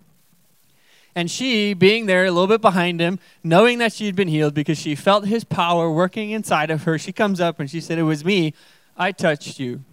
[1.15, 4.55] And she, being there a little bit behind him, knowing that she had been healed
[4.55, 7.99] because she felt his power working inside of her, she comes up and she said,
[7.99, 8.55] It was me.
[8.97, 9.85] I touched you.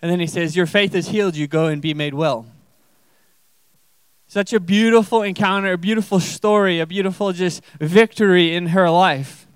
[0.00, 1.48] And then he says, Your faith has healed you.
[1.48, 2.46] Go and be made well.
[4.28, 9.46] Such a beautiful encounter, a beautiful story, a beautiful just victory in her life.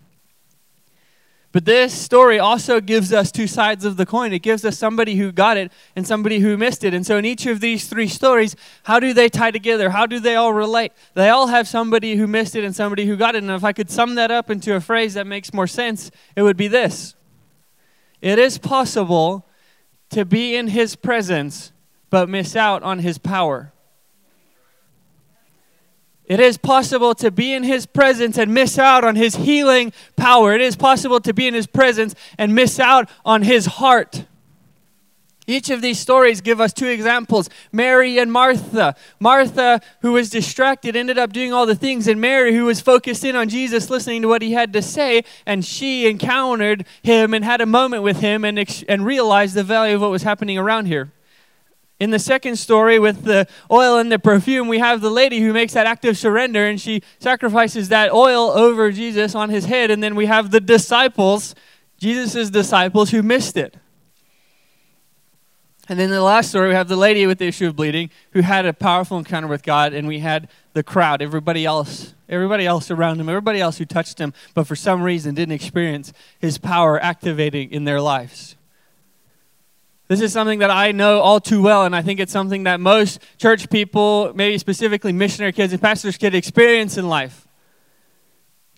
[1.52, 4.32] But this story also gives us two sides of the coin.
[4.32, 6.94] It gives us somebody who got it and somebody who missed it.
[6.94, 9.90] And so, in each of these three stories, how do they tie together?
[9.90, 10.92] How do they all relate?
[11.12, 13.42] They all have somebody who missed it and somebody who got it.
[13.42, 16.42] And if I could sum that up into a phrase that makes more sense, it
[16.42, 17.14] would be this
[18.22, 19.46] It is possible
[20.08, 21.72] to be in his presence
[22.08, 23.72] but miss out on his power.
[26.32, 30.54] It is possible to be in His presence and miss out on His healing power.
[30.54, 34.24] It is possible to be in His presence and miss out on His heart.
[35.46, 38.96] Each of these stories give us two examples Mary and Martha.
[39.20, 43.26] Martha, who was distracted, ended up doing all the things, and Mary, who was focused
[43.26, 47.44] in on Jesus, listening to what he had to say, and she encountered him and
[47.44, 50.86] had a moment with him and, and realized the value of what was happening around
[50.86, 51.12] here.
[52.02, 55.52] In the second story with the oil and the perfume, we have the lady who
[55.52, 59.88] makes that act of surrender and she sacrifices that oil over Jesus on his head.
[59.88, 61.54] And then we have the disciples,
[61.98, 63.76] Jesus' disciples, who missed it.
[65.88, 68.40] And then the last story, we have the lady with the issue of bleeding who
[68.40, 72.90] had a powerful encounter with God, and we had the crowd, everybody else, everybody else
[72.90, 77.00] around him, everybody else who touched him, but for some reason didn't experience his power
[77.00, 78.56] activating in their lives.
[80.12, 82.80] This is something that I know all too well, and I think it's something that
[82.80, 87.48] most church people, maybe specifically missionary kids and pastors' kids, experience in life.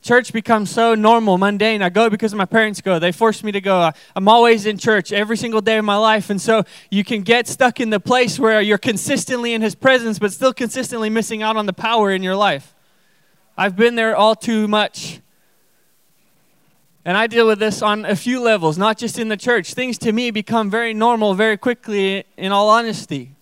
[0.00, 1.82] Church becomes so normal, mundane.
[1.82, 3.00] I go because my parents go.
[3.00, 3.90] They force me to go.
[4.14, 6.30] I'm always in church every single day of my life.
[6.30, 10.20] And so you can get stuck in the place where you're consistently in His presence,
[10.20, 12.76] but still consistently missing out on the power in your life.
[13.58, 15.18] I've been there all too much.
[17.04, 19.74] And I deal with this on a few levels, not just in the church.
[19.74, 23.34] Things to me become very normal very quickly, in all honesty.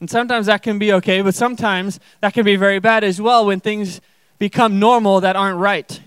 [0.00, 3.46] And sometimes that can be okay, but sometimes that can be very bad as well
[3.46, 4.00] when things
[4.38, 6.00] become normal that aren't right.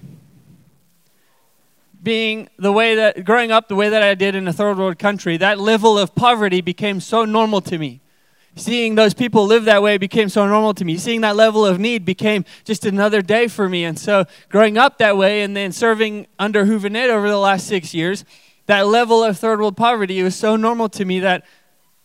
[2.01, 4.99] Being the way that, growing up the way that I did in a third world
[4.99, 8.01] country, that level of poverty became so normal to me.
[8.55, 10.97] Seeing those people live that way became so normal to me.
[10.97, 13.83] Seeing that level of need became just another day for me.
[13.83, 17.95] And so, growing up that way and then serving under Juvenet over the last six
[17.95, 18.25] years,
[18.67, 21.45] that level of third world poverty was so normal to me that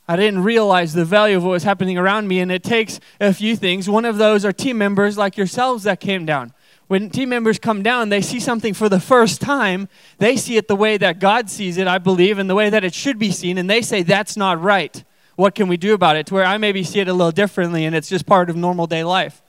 [0.08, 2.40] I didn't realize the value of what was happening around me.
[2.40, 3.90] And it takes a few things.
[3.90, 6.54] One of those are team members like yourselves that came down.
[6.86, 9.90] When team members come down, they see something for the first time.
[10.16, 12.84] They see it the way that God sees it, I believe, and the way that
[12.84, 13.58] it should be seen.
[13.58, 15.04] And they say, that's not right
[15.38, 16.26] what can we do about it?
[16.26, 18.88] To where I maybe see it a little differently and it's just part of normal
[18.88, 19.40] day life.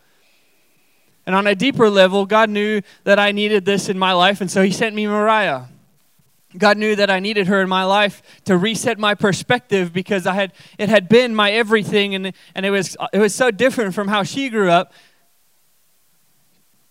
[1.25, 4.51] And on a deeper level, God knew that I needed this in my life, and
[4.51, 5.67] so He sent me Moriah.
[6.55, 10.33] God knew that I needed her in my life to reset my perspective because I
[10.33, 14.07] had it had been my everything and, and it was it was so different from
[14.07, 14.93] how she grew up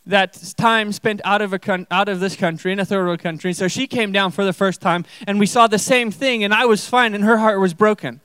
[0.06, 3.52] that time spent out of a out of this country in a third world country.
[3.52, 6.52] So she came down for the first time and we saw the same thing and
[6.52, 8.20] I was fine and her heart was broken.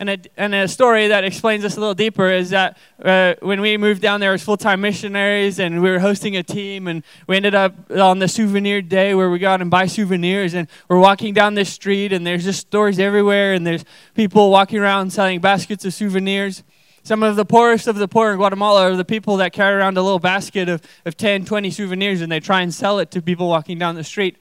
[0.00, 3.60] And a, and a story that explains this a little deeper is that uh, when
[3.60, 7.04] we moved down there as full time missionaries and we were hosting a team, and
[7.26, 10.98] we ended up on the souvenir day where we got and buy souvenirs, and we're
[10.98, 13.84] walking down this street, and there's just stores everywhere, and there's
[14.14, 16.62] people walking around selling baskets of souvenirs.
[17.02, 19.98] Some of the poorest of the poor in Guatemala are the people that carry around
[19.98, 23.20] a little basket of, of 10, 20 souvenirs, and they try and sell it to
[23.20, 24.38] people walking down the street.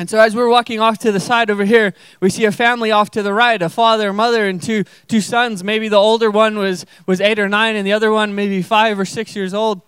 [0.00, 2.90] And so as we're walking off to the side over here, we see a family
[2.90, 5.62] off to the right, a father, mother, and two, two sons.
[5.62, 8.98] Maybe the older one was, was eight or nine, and the other one maybe five
[8.98, 9.82] or six years old.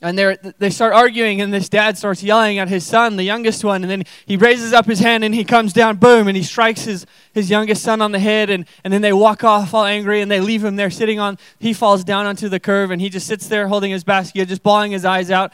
[0.00, 3.62] And they they start arguing, and this dad starts yelling at his son, the youngest
[3.62, 6.42] one, and then he raises up his hand and he comes down, boom, and he
[6.42, 7.04] strikes his,
[7.34, 10.30] his youngest son on the head, and, and then they walk off all angry, and
[10.30, 13.26] they leave him there sitting on, he falls down onto the curb, and he just
[13.26, 15.52] sits there holding his basket, just bawling his eyes out.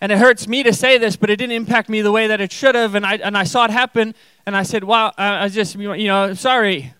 [0.00, 2.40] And it hurts me to say this, but it didn't impact me the way that
[2.40, 2.94] it should have.
[2.94, 6.06] And I, and I saw it happen, and I said, wow, I, I just, you
[6.08, 6.92] know, sorry.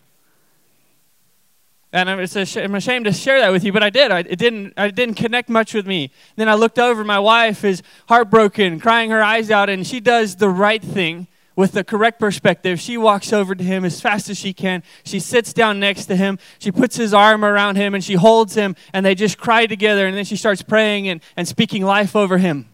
[1.93, 4.11] And I'm, sh- I'm, ashamed to share that with you, but I did.
[4.11, 6.11] I, it didn't, I didn't connect much with me.
[6.37, 7.05] Then I looked over.
[7.05, 11.73] My wife is heartbroken, crying her eyes out, and she does the right thing with
[11.73, 12.81] the correct perspective.
[12.81, 14.83] She walks over to him as fast as she can.
[15.05, 16.39] She sits down next to him.
[16.59, 20.07] She puts his arm around him, and she holds him, and they just cry together.
[20.07, 22.67] And then she starts praying and, and speaking life over him.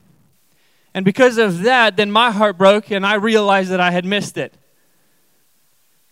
[0.95, 4.37] And because of that, then my heart broke and I realized that I had missed
[4.37, 4.55] it.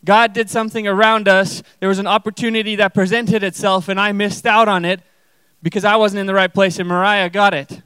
[0.04, 1.62] God did something around us.
[1.80, 5.00] There was an opportunity that presented itself and I missed out on it
[5.62, 7.82] because I wasn't in the right place and Moriah got it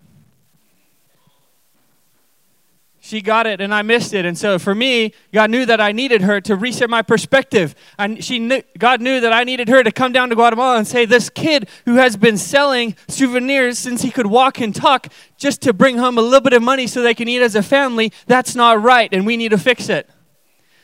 [3.05, 4.25] she got it and I missed it.
[4.25, 7.75] And so for me, God knew that I needed her to reset my perspective.
[7.99, 10.87] And she knew, God knew that I needed her to come down to Guatemala and
[10.87, 15.61] say, This kid who has been selling souvenirs since he could walk and talk just
[15.63, 18.11] to bring home a little bit of money so they can eat as a family,
[18.27, 20.09] that's not right, and we need to fix it.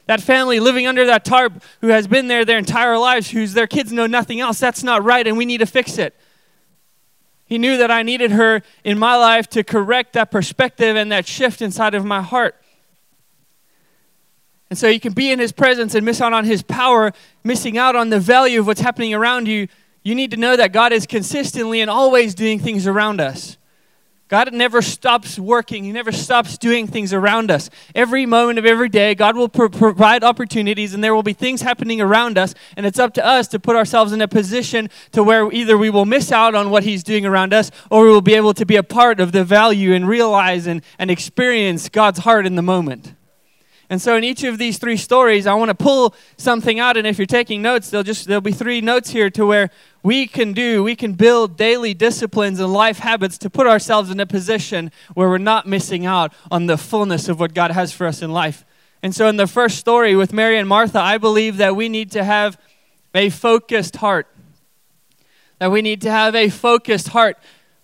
[0.05, 3.67] That family living under that tarp who has been there their entire lives, whose their
[3.67, 6.15] kids know nothing else, that's not right, and we need to fix it.
[7.51, 11.27] He knew that I needed her in my life to correct that perspective and that
[11.27, 12.55] shift inside of my heart.
[14.71, 17.77] And so you can be in his presence and miss out on his power, missing
[17.77, 19.67] out on the value of what's happening around you.
[20.05, 23.59] You need to know that God is consistently and always doing things around us.
[24.31, 25.83] God never stops working.
[25.83, 27.69] He never stops doing things around us.
[27.97, 31.62] Every moment of every day, God will pro- provide opportunities and there will be things
[31.62, 32.55] happening around us.
[32.77, 35.90] And it's up to us to put ourselves in a position to where either we
[35.90, 38.64] will miss out on what He's doing around us or we will be able to
[38.64, 42.62] be a part of the value and realize and, and experience God's heart in the
[42.62, 43.14] moment.
[43.90, 46.96] And so in each of these three stories, I want to pull something out.
[46.96, 49.68] And if you're taking notes, there'll just there'll be three notes here to where
[50.05, 54.20] we can do, we can build daily disciplines and life habits to put ourselves in
[54.20, 58.07] a position where we're not missing out on the fullness of what God has for
[58.07, 58.64] us in life.
[59.03, 62.12] And so in the first story with Mary and Martha, I believe that we need
[62.12, 62.59] to have
[63.12, 64.29] a focused heart.
[65.59, 67.38] That we need to have a focused heart.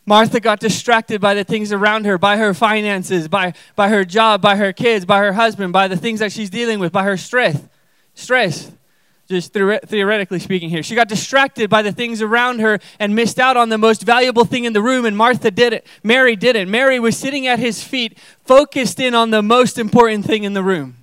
[0.06, 4.40] Martha got distracted by the things around her, by her finances, by, by her job,
[4.40, 7.16] by her kids, by her husband, by the things that she's dealing with, by her
[7.16, 7.60] stress.
[8.14, 8.70] Stress,
[9.28, 10.84] just theoretically speaking here.
[10.84, 14.44] She got distracted by the things around her and missed out on the most valuable
[14.44, 15.84] thing in the room, and Martha did it.
[16.04, 16.68] Mary did it.
[16.68, 20.62] Mary was sitting at his feet, focused in on the most important thing in the
[20.62, 20.96] room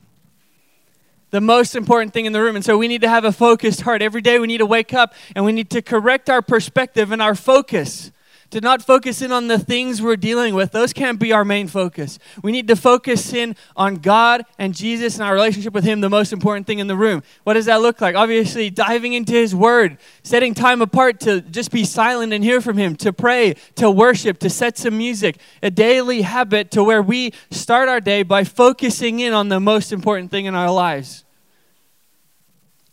[1.31, 2.55] the most important thing in the room.
[2.55, 4.03] And so we need to have a focused heart.
[4.03, 7.23] Every day we need to wake up and we need to correct our perspective and
[7.23, 8.11] our focus
[8.53, 10.71] to not focus in on the things we're dealing with.
[10.71, 12.19] Those can't be our main focus.
[12.43, 16.09] We need to focus in on God and Jesus and our relationship with Him, the
[16.09, 17.23] most important thing in the room.
[17.45, 18.15] What does that look like?
[18.15, 22.77] Obviously, diving into His Word, setting time apart to just be silent and hear from
[22.77, 27.33] Him, to pray, to worship, to set some music, a daily habit to where we
[27.49, 31.25] start our day by focusing in on the most important thing in our lives.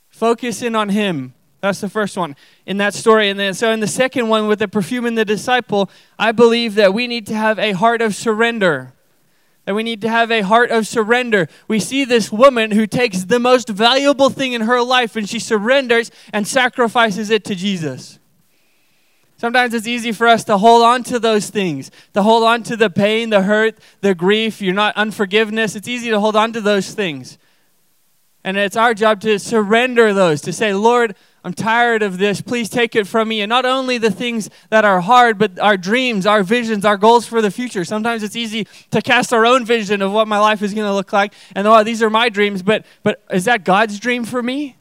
[0.08, 3.28] Focus in on Him that's the first one in that story.
[3.28, 6.74] And then, so in the second one, with the perfume and the disciple, I believe
[6.76, 8.94] that we need to have a heart of surrender.
[9.66, 11.48] That we need to have a heart of surrender.
[11.68, 15.38] We see this woman who takes the most valuable thing in her life and she
[15.38, 18.18] surrenders and sacrifices it to Jesus.
[19.36, 22.76] Sometimes it's easy for us to hold on to those things, to hold on to
[22.76, 25.74] the pain, the hurt, the grief, you're not unforgiveness.
[25.74, 27.38] It's easy to hold on to those things.
[28.42, 32.40] And it's our job to surrender those, to say, Lord, I'm tired of this.
[32.40, 33.40] Please take it from me.
[33.40, 37.26] And not only the things that are hard, but our dreams, our visions, our goals
[37.26, 37.85] for the future.
[37.85, 40.95] Sometimes it's easy to cast our own vision of what my life is going to
[40.95, 41.34] look like.
[41.55, 44.76] And oh, these are my dreams, but, but is that God's dream for me?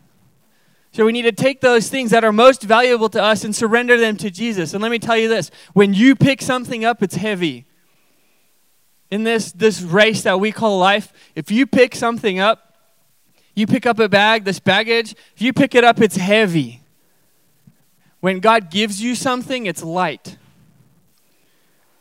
[0.91, 3.97] So we need to take those things that are most valuable to us and surrender
[3.97, 4.74] them to Jesus.
[4.74, 7.66] And let me tell you this when you pick something up, it's heavy.
[9.12, 12.68] In this, this race that we call life, if you pick something up,
[13.60, 16.80] You pick up a bag, this baggage, if you pick it up, it's heavy.
[18.22, 20.38] When God gives you something, it's light.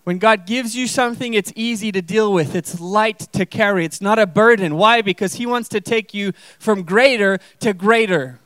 [0.05, 2.55] When God gives you something, it's easy to deal with.
[2.55, 3.85] It's light to carry.
[3.85, 4.77] It's not a burden.
[4.77, 5.03] Why?
[5.03, 8.39] Because He wants to take you from greater to greater.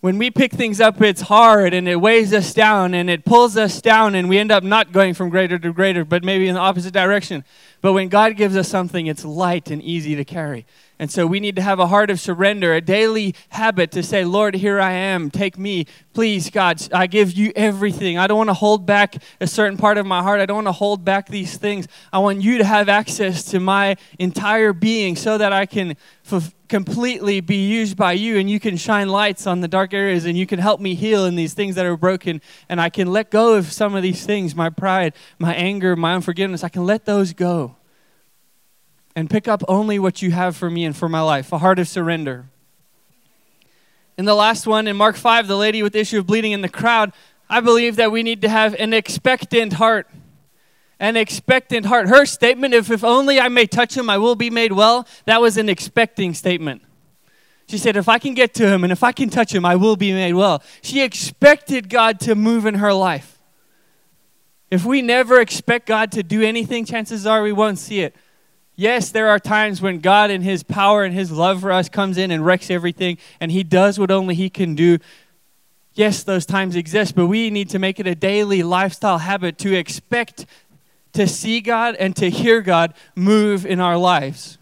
[0.00, 3.56] When we pick things up, it's hard and it weighs us down and it pulls
[3.56, 6.54] us down, and we end up not going from greater to greater, but maybe in
[6.54, 7.46] the opposite direction.
[7.80, 10.66] But when God gives us something, it's light and easy to carry.
[10.98, 14.24] And so we need to have a heart of surrender, a daily habit to say,
[14.24, 15.30] Lord, here I am.
[15.30, 15.86] Take me.
[16.12, 18.18] Please, God, I give you everything.
[18.18, 20.40] I don't want to hold back a certain part of my heart.
[20.40, 21.86] I don't want to hold back these things.
[22.12, 25.96] I want you to have access to my entire being so that I can
[26.30, 30.24] f- completely be used by you and you can shine lights on the dark areas
[30.24, 32.42] and you can help me heal in these things that are broken.
[32.68, 36.14] And I can let go of some of these things my pride, my anger, my
[36.14, 36.64] unforgiveness.
[36.64, 37.77] I can let those go
[39.18, 41.80] and pick up only what you have for me and for my life a heart
[41.80, 42.46] of surrender.
[44.16, 46.60] In the last one, in Mark 5, the lady with the issue of bleeding in
[46.60, 47.12] the crowd,
[47.50, 50.08] I believe that we need to have an expectant heart.
[51.00, 52.08] An expectant heart.
[52.08, 55.40] Her statement, if, if only I may touch him, I will be made well, that
[55.40, 56.82] was an expecting statement.
[57.66, 59.74] She said, If I can get to him and if I can touch him, I
[59.74, 60.62] will be made well.
[60.80, 63.40] She expected God to move in her life.
[64.70, 68.14] If we never expect God to do anything, chances are we won't see it.
[68.80, 72.16] Yes, there are times when God and His power and His love for us comes
[72.16, 74.98] in and wrecks everything, and He does what only He can do.
[75.94, 79.76] Yes, those times exist, but we need to make it a daily lifestyle habit to
[79.76, 80.46] expect
[81.12, 84.58] to see God and to hear God move in our lives.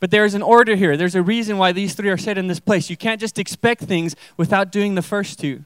[0.00, 0.96] But there's an order here.
[0.96, 2.90] There's a reason why these three are set in this place.
[2.90, 5.64] You can't just expect things without doing the first two.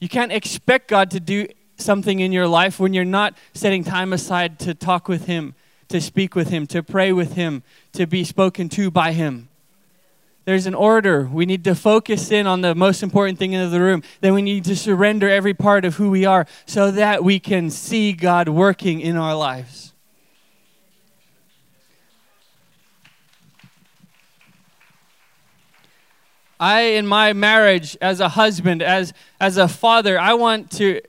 [0.00, 4.12] You can't expect God to do something in your life when you're not setting time
[4.12, 5.54] aside to talk with Him
[5.92, 7.62] to speak with Him, to pray with Him,
[7.92, 9.48] to be spoken to by Him.
[10.44, 11.28] There's an order.
[11.32, 14.02] We need to focus in on the most important thing in the room.
[14.20, 17.70] Then we need to surrender every part of who we are so that we can
[17.70, 19.92] see God working in our lives.
[26.58, 31.00] I, in my marriage, as a husband, as, as a father, I want to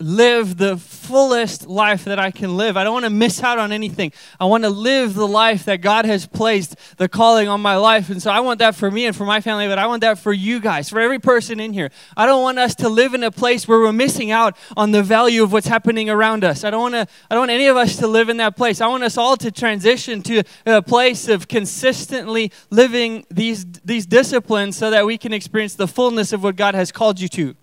[0.00, 2.76] live the fullest life that I can live.
[2.76, 4.12] I don't want to miss out on anything.
[4.38, 8.08] I want to live the life that God has placed the calling on my life.
[8.08, 10.18] And so I want that for me and for my family, but I want that
[10.18, 11.90] for you guys, for every person in here.
[12.16, 15.02] I don't want us to live in a place where we're missing out on the
[15.02, 16.62] value of what's happening around us.
[16.62, 18.80] I don't want to I don't want any of us to live in that place.
[18.80, 24.76] I want us all to transition to a place of consistently living these these disciplines
[24.76, 27.56] so that we can experience the fullness of what God has called you to.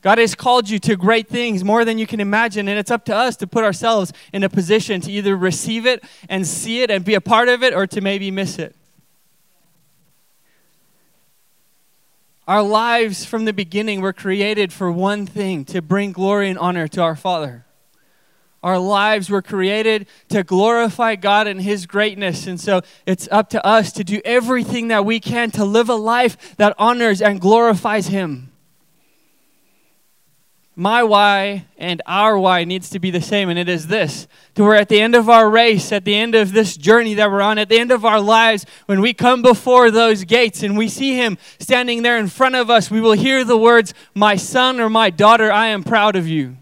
[0.00, 3.04] God has called you to great things more than you can imagine, and it's up
[3.06, 6.90] to us to put ourselves in a position to either receive it and see it
[6.90, 8.76] and be a part of it or to maybe miss it.
[12.46, 16.88] Our lives from the beginning were created for one thing to bring glory and honor
[16.88, 17.66] to our Father.
[18.62, 22.46] Our lives were created to glorify God and His greatness.
[22.46, 25.94] And so it's up to us to do everything that we can to live a
[25.94, 28.47] life that honors and glorifies Him
[30.78, 34.62] my why and our why needs to be the same, and it is this to
[34.62, 37.40] where at the end of our race, at the end of this journey that we're
[37.40, 40.86] on, at the end of our lives, when we come before those gates and we
[40.86, 44.78] see Him standing there in front of us, we will hear the words, My son
[44.78, 46.56] or my daughter, I am proud of you.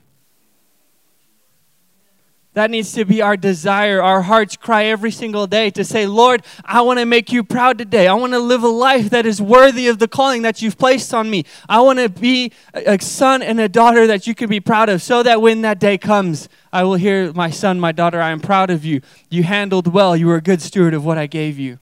[2.57, 6.43] That needs to be our desire, our heart's cry every single day to say, Lord,
[6.65, 8.09] I want to make you proud today.
[8.09, 11.13] I want to live a life that is worthy of the calling that you've placed
[11.13, 11.45] on me.
[11.69, 15.03] I want to be a son and a daughter that you can be proud of
[15.03, 18.41] so that when that day comes, I will hear, My son, my daughter, I am
[18.41, 19.03] proud of you.
[19.29, 20.17] You handled well.
[20.17, 21.79] You were a good steward of what I gave you.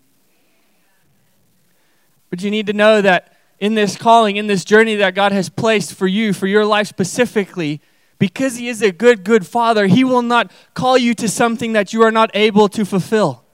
[2.31, 5.49] But you need to know that in this calling, in this journey that God has
[5.49, 7.81] placed for you, for your life specifically,
[8.25, 11.93] because He is a good, good Father, He will not call you to something that
[11.93, 13.45] you are not able to fulfill.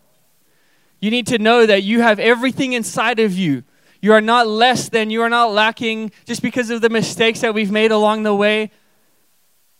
[1.00, 3.64] You need to know that you have everything inside of you.
[4.00, 7.52] You are not less than, you are not lacking just because of the mistakes that
[7.52, 8.70] we've made along the way.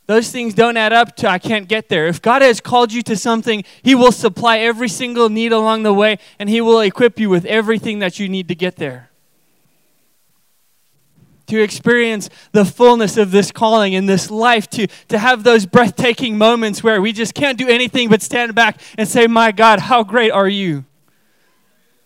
[0.09, 2.09] Those things don't add up to I can't get there.
[2.09, 5.95] If God has called you to something, He will supply every single need along the
[5.95, 9.10] way and He will equip you with everything that you need to get there
[11.51, 16.39] to experience the fullness of this calling in this life, to, to have those breathtaking
[16.39, 20.03] moments where we just can't do anything but stand back and say, My God, how
[20.03, 20.85] great are you?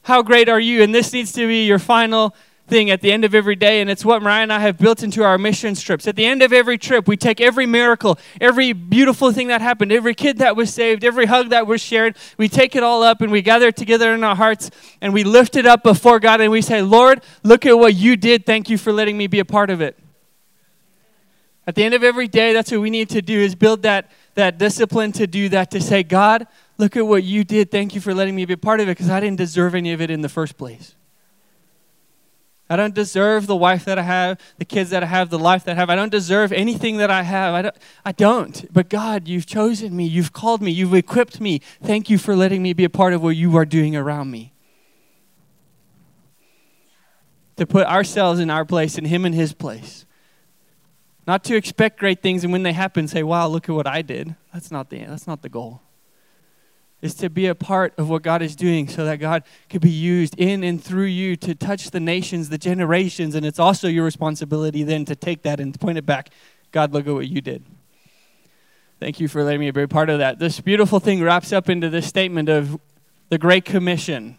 [0.02, 0.82] How great are you?
[0.82, 2.34] And this needs to be your final
[2.66, 5.02] thing at the end of every day, and it's what Moriah and I have built
[5.02, 6.06] into our mission trips.
[6.06, 9.92] At the end of every trip, we take every miracle, every beautiful thing that happened,
[9.92, 13.20] every kid that was saved, every hug that was shared, we take it all up
[13.20, 16.40] and we gather it together in our hearts and we lift it up before God
[16.40, 18.46] and we say, Lord, look at what you did.
[18.46, 19.98] Thank you for letting me be a part of it.
[21.66, 24.10] At the end of every day, that's what we need to do is build that,
[24.34, 26.46] that discipline to do that, to say, God,
[26.76, 27.70] look at what you did.
[27.70, 29.92] Thank you for letting me be a part of it because I didn't deserve any
[29.92, 30.94] of it in the first place.
[32.68, 35.64] I don't deserve the wife that I have, the kids that I have, the life
[35.64, 35.90] that I have.
[35.90, 37.54] I don't deserve anything that I have.
[37.54, 38.72] I don't, I don't.
[38.72, 40.06] But God, you've chosen me.
[40.06, 40.70] You've called me.
[40.70, 41.60] You've equipped me.
[41.82, 44.54] Thank you for letting me be a part of what you are doing around me.
[47.56, 50.06] To put ourselves in our place and Him in His place.
[51.26, 54.00] Not to expect great things and when they happen, say, wow, look at what I
[54.00, 54.34] did.
[54.52, 55.83] That's not the, that's not the goal
[57.04, 59.90] is to be a part of what God is doing so that God could be
[59.90, 63.34] used in and through you to touch the nations, the generations.
[63.34, 66.30] And it's also your responsibility then to take that and point it back.
[66.72, 67.62] God, look at what you did.
[69.00, 70.38] Thank you for letting me be a part of that.
[70.38, 72.80] This beautiful thing wraps up into this statement of
[73.28, 74.38] the Great Commission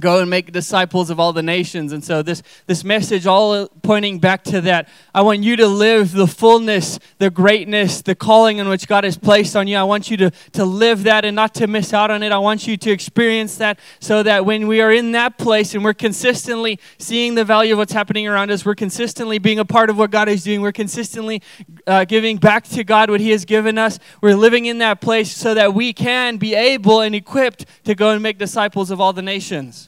[0.00, 1.92] go and make disciples of all the nations.
[1.92, 4.88] And so this this message all pointing back to that.
[5.14, 9.18] I want you to live the fullness the greatness the calling in which god has
[9.18, 9.76] placed on you.
[9.76, 12.32] I want you to to live that and not to miss out on it.
[12.32, 15.84] I want you to experience that so that when we are in that place and
[15.84, 19.90] we're consistently seeing the value of what's happening around us we're consistently being a part
[19.90, 21.42] of what god is doing we're consistently
[21.86, 25.34] uh, giving back to god what he has given us we're living in that place
[25.34, 29.12] so that we can be able and equipped to go and make disciples of all
[29.12, 29.81] the nations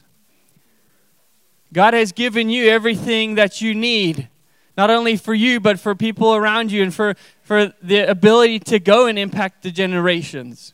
[1.75, 4.29] God has given you everything that you need,
[4.77, 8.79] not only for you, but for people around you and for, for the ability to
[8.79, 10.73] go and impact the generations.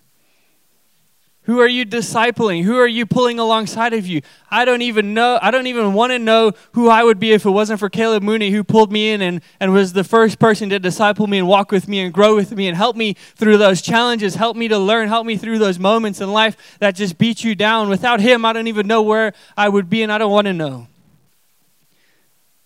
[1.46, 2.66] Who are you discipling?
[2.66, 4.22] Who are you pulling alongside of you?
[4.52, 5.40] I don't even know.
[5.42, 8.22] I don't even want to know who I would be if it wasn't for Caleb
[8.22, 11.48] Mooney, who pulled me in and, and was the first person to disciple me and
[11.48, 14.68] walk with me and grow with me and help me through those challenges, help me
[14.68, 17.90] to learn, help me through those moments in life that just beat you down.
[17.90, 20.54] Without him, I don't even know where I would be and I don't want to
[20.54, 20.86] know.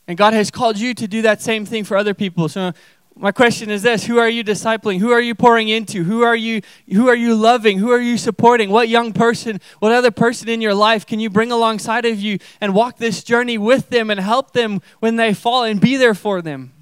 [0.08, 2.48] And God has called you to do that same thing for other people.
[2.48, 2.74] So
[3.18, 5.00] my question is this who are you discipling?
[5.00, 6.04] Who are you pouring into?
[6.04, 7.80] Who are you who are you loving?
[7.80, 8.70] Who are you supporting?
[8.70, 12.40] What young person what other person in your life can you bring alongside of you
[12.60, 16.14] and walk this journey with them and help them when they fall and be there
[16.14, 16.74] for them?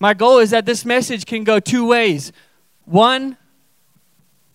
[0.00, 2.32] My goal is that this message can go two ways.
[2.86, 3.36] One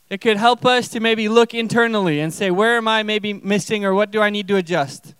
[0.09, 3.85] it could help us to maybe look internally and say where am i maybe missing
[3.85, 5.13] or what do i need to adjust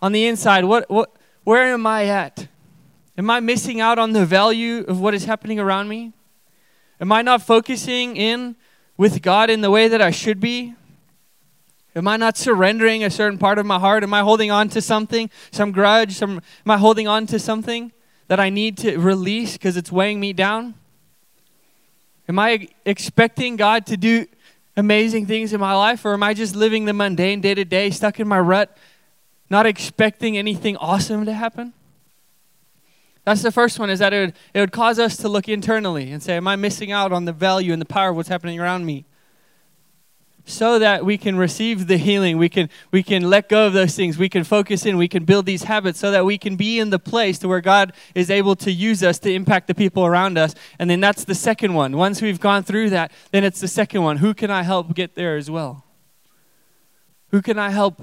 [0.00, 2.48] on the inside, what, what, where am I at?
[3.16, 6.12] Am I missing out on the value of what is happening around me?
[7.00, 8.56] Am I not focusing in
[8.96, 10.74] with God in the way that I should be?
[11.96, 14.02] Am I not surrendering a certain part of my heart?
[14.02, 16.14] Am I holding on to something, some grudge?
[16.14, 17.92] Some, am I holding on to something
[18.28, 20.74] that I need to release because it's weighing me down?
[22.28, 24.26] Am I expecting God to do
[24.76, 27.90] amazing things in my life, or am I just living the mundane day to day,
[27.90, 28.76] stuck in my rut,
[29.50, 31.72] not expecting anything awesome to happen?
[33.28, 36.10] That's the first one, is that it would, it would cause us to look internally
[36.12, 38.58] and say, Am I missing out on the value and the power of what's happening
[38.58, 39.04] around me?
[40.46, 43.94] So that we can receive the healing, we can, we can let go of those
[43.94, 46.78] things, we can focus in, we can build these habits so that we can be
[46.78, 50.06] in the place to where God is able to use us to impact the people
[50.06, 50.54] around us.
[50.78, 51.98] And then that's the second one.
[51.98, 54.16] Once we've gone through that, then it's the second one.
[54.16, 55.84] Who can I help get there as well?
[57.30, 58.00] Who can I help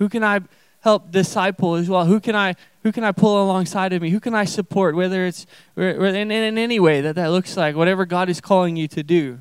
[0.00, 0.40] who can I
[0.80, 2.06] help disciple as well?
[2.06, 4.08] Who can I who can I pull alongside of me?
[4.08, 4.96] Who can I support?
[4.96, 5.46] Whether it's
[5.76, 9.38] in, in any way that that looks like, whatever God is calling you to do.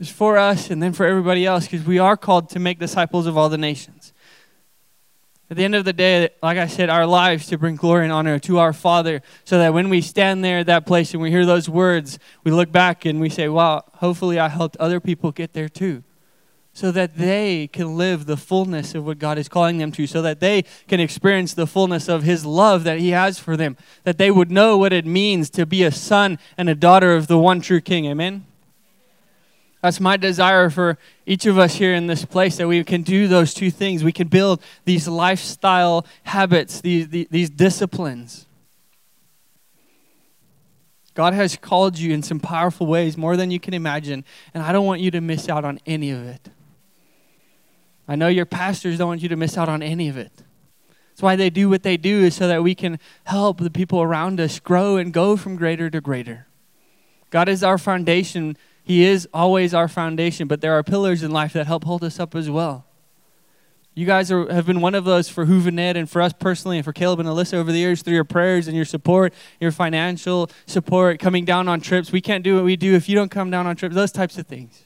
[0.00, 3.26] It's for us and then for everybody else because we are called to make disciples
[3.26, 4.12] of all the nations.
[5.48, 8.12] At the end of the day, like I said, our lives to bring glory and
[8.12, 11.30] honor to our Father so that when we stand there at that place and we
[11.30, 15.30] hear those words, we look back and we say, wow, hopefully I helped other people
[15.30, 16.02] get there too
[16.72, 20.22] so that they can live the fullness of what God is calling them to, so
[20.22, 24.18] that they can experience the fullness of His love that He has for them, that
[24.18, 27.38] they would know what it means to be a son and a daughter of the
[27.38, 28.06] one true King.
[28.06, 28.46] Amen?
[29.82, 33.28] That's my desire for each of us here in this place that we can do
[33.28, 34.04] those two things.
[34.04, 38.46] We can build these lifestyle habits, these, these, these disciplines.
[41.14, 44.72] God has called you in some powerful ways, more than you can imagine, and I
[44.72, 46.48] don't want you to miss out on any of it.
[48.10, 50.32] I know your pastors don't want you to miss out on any of it.
[51.10, 54.02] That's why they do what they do, is so that we can help the people
[54.02, 56.48] around us grow and go from greater to greater.
[57.30, 58.56] God is our foundation.
[58.82, 62.18] He is always our foundation, but there are pillars in life that help hold us
[62.18, 62.84] up as well.
[63.94, 66.84] You guys are, have been one of those for Hoovenet and for us personally and
[66.84, 70.50] for Caleb and Alyssa over the years through your prayers and your support, your financial
[70.66, 72.10] support, coming down on trips.
[72.10, 74.36] We can't do what we do if you don't come down on trips, those types
[74.36, 74.82] of things.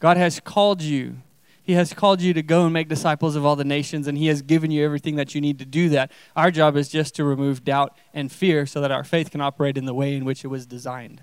[0.00, 1.16] God has called you.
[1.64, 4.26] He has called you to go and make disciples of all the nations, and He
[4.26, 6.10] has given you everything that you need to do that.
[6.34, 9.78] Our job is just to remove doubt and fear so that our faith can operate
[9.78, 11.22] in the way in which it was designed.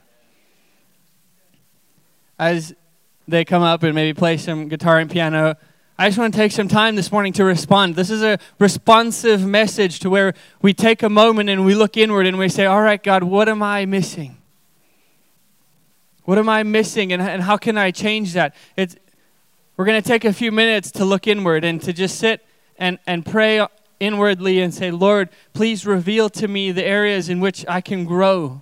[2.37, 2.73] As
[3.27, 5.57] they come up and maybe play some guitar and piano,
[5.97, 7.97] I just want to take some time this morning to respond.
[7.97, 12.25] This is a responsive message to where we take a moment and we look inward
[12.25, 14.37] and we say, All right, God, what am I missing?
[16.23, 18.55] What am I missing and, and how can I change that?
[18.77, 18.95] It's,
[19.79, 22.45] we're going to take a few minutes to look inward and to just sit
[22.77, 23.65] and, and pray
[24.01, 28.61] inwardly and say, Lord, please reveal to me the areas in which I can grow.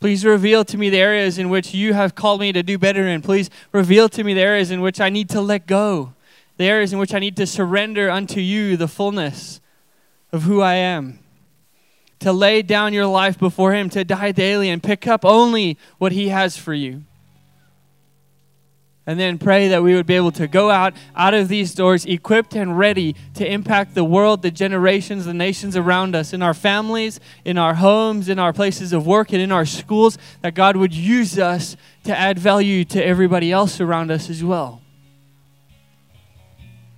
[0.00, 3.06] Please reveal to me the areas in which you have called me to do better
[3.06, 3.20] in.
[3.20, 6.14] Please reveal to me the areas in which I need to let go
[6.56, 9.60] the areas in which I need to surrender unto you the fullness
[10.32, 11.18] of who I am.
[12.20, 16.12] To lay down your life before Him, to die daily and pick up only what
[16.12, 17.02] He has for you.
[19.06, 22.06] And then pray that we would be able to go out out of these doors
[22.06, 26.54] equipped and ready to impact the world, the generations, the nations around us, in our
[26.54, 30.76] families, in our homes, in our places of work, and in our schools, that God
[30.76, 34.80] would use us to add value to everybody else around us as well.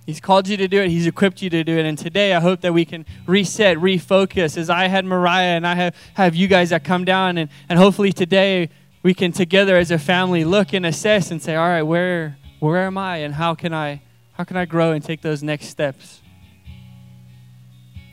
[0.05, 0.89] He's called you to do it.
[0.89, 1.85] He's equipped you to do it.
[1.85, 4.57] And today, I hope that we can reset, refocus.
[4.57, 7.37] As I had Moriah and I have, have you guys that come down.
[7.37, 8.69] And, and hopefully, today,
[9.03, 12.85] we can together as a family look and assess and say, all right, where, where
[12.85, 13.17] am I?
[13.17, 14.01] And how can I,
[14.33, 16.21] how can I grow and take those next steps?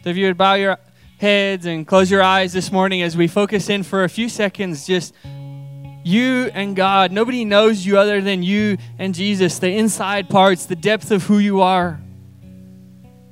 [0.02, 0.78] So, if you would bow your
[1.18, 4.86] heads and close your eyes this morning as we focus in for a few seconds,
[4.86, 5.14] just
[6.04, 7.10] you and God.
[7.10, 11.38] Nobody knows you other than you and Jesus, the inside parts, the depth of who
[11.38, 11.98] you are.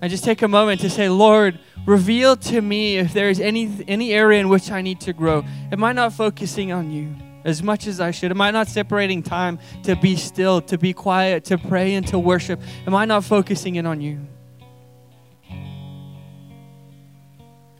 [0.01, 3.85] I just take a moment to say, Lord, reveal to me if there is any,
[3.87, 5.45] any area in which I need to grow.
[5.71, 7.15] Am I not focusing on you
[7.45, 8.31] as much as I should?
[8.31, 12.19] Am I not separating time to be still, to be quiet, to pray, and to
[12.19, 12.61] worship?
[12.87, 14.21] Am I not focusing in on you?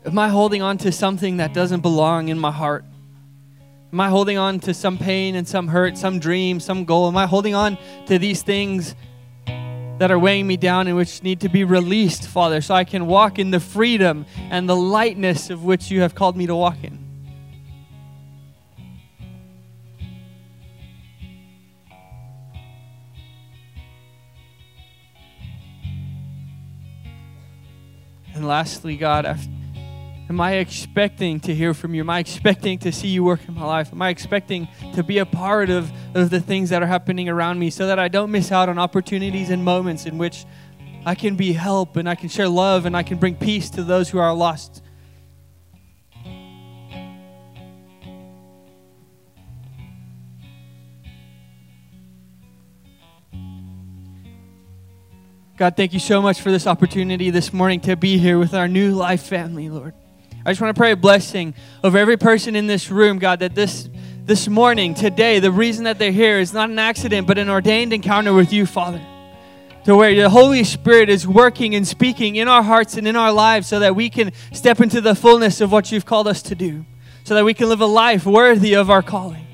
[0.05, 2.83] Am I holding on to something that doesn't belong in my heart?
[3.93, 7.07] Am I holding on to some pain and some hurt, some dream, some goal?
[7.07, 8.95] Am I holding on to these things
[9.99, 13.05] that are weighing me down and which need to be released, Father, so I can
[13.05, 16.83] walk in the freedom and the lightness of which you have called me to walk
[16.83, 17.02] in?
[28.43, 29.39] And lastly, God,
[30.29, 32.01] Am I expecting to hear from you?
[32.01, 33.93] Am I expecting to see you work in my life?
[33.93, 37.57] Am I expecting to be a part of, of the things that are happening around
[37.57, 40.45] me so that I don't miss out on opportunities and moments in which
[41.05, 43.83] I can be help and I can share love and I can bring peace to
[43.83, 44.82] those who are lost?
[55.63, 58.67] God, thank you so much for this opportunity this morning to be here with our
[58.67, 59.93] new life family, Lord.
[60.45, 61.53] I just want to pray a blessing
[61.85, 63.87] over every person in this room, God, that this
[64.25, 67.93] this morning, today, the reason that they're here is not an accident, but an ordained
[67.93, 69.01] encounter with you, Father.
[69.85, 73.31] To where the Holy Spirit is working and speaking in our hearts and in our
[73.31, 76.55] lives so that we can step into the fullness of what you've called us to
[76.55, 76.85] do,
[77.23, 79.47] so that we can live a life worthy of our calling.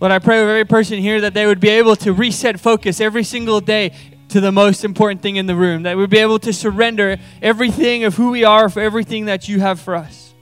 [0.00, 3.00] Lord, I pray with every person here that they would be able to reset focus
[3.00, 3.92] every single day
[4.32, 8.04] to the most important thing in the room, that we'd be able to surrender everything
[8.04, 10.32] of who we are for everything that you have for us.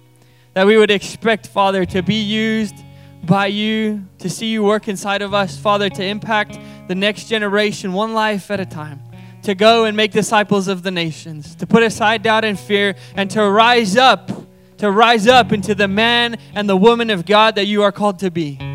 [0.55, 2.77] That we would expect, Father, to be used
[3.25, 7.93] by you, to see you work inside of us, Father, to impact the next generation
[7.93, 9.03] one life at a time,
[9.43, 13.29] to go and make disciples of the nations, to put aside doubt and fear, and
[13.33, 14.31] to rise up,
[14.79, 18.21] to rise up into the man and the woman of God that you are called
[18.21, 18.70] to be.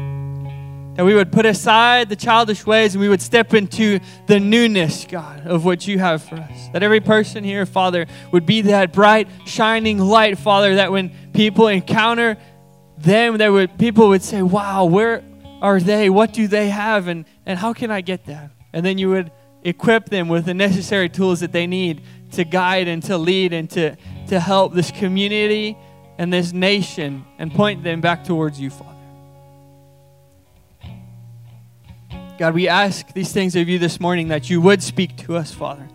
[0.96, 5.06] That we would put aside the childish ways and we would step into the newness,
[5.06, 6.70] God, of what you have for us.
[6.72, 11.68] That every person here, Father, would be that bright, shining light, Father, that when people
[11.68, 12.38] encounter
[12.98, 15.22] them, that would people would say, Wow, where
[15.62, 16.10] are they?
[16.10, 17.08] What do they have?
[17.08, 18.52] And, and how can I get that?
[18.72, 19.32] And then you would
[19.64, 23.70] equip them with the necessary tools that they need to guide and to lead and
[23.72, 25.78] to, to help this community
[26.18, 28.95] and this nation and point them back towards you, Father.
[32.38, 35.54] God, we ask these things of you this morning that you would speak to us,
[35.54, 35.88] Father.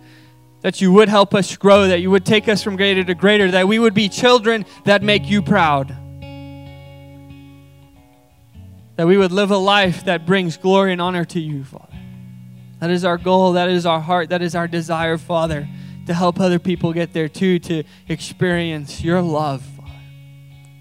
[0.63, 3.51] That you would help us grow, that you would take us from greater to greater,
[3.51, 5.89] that we would be children that make you proud.
[8.97, 11.87] That we would live a life that brings glory and honor to you, Father.
[12.81, 13.53] That is our goal.
[13.53, 14.31] That is our heart.
[14.31, 15.69] That is our desire, Father,
[16.07, 19.93] to help other people get there too, to experience your love, Father.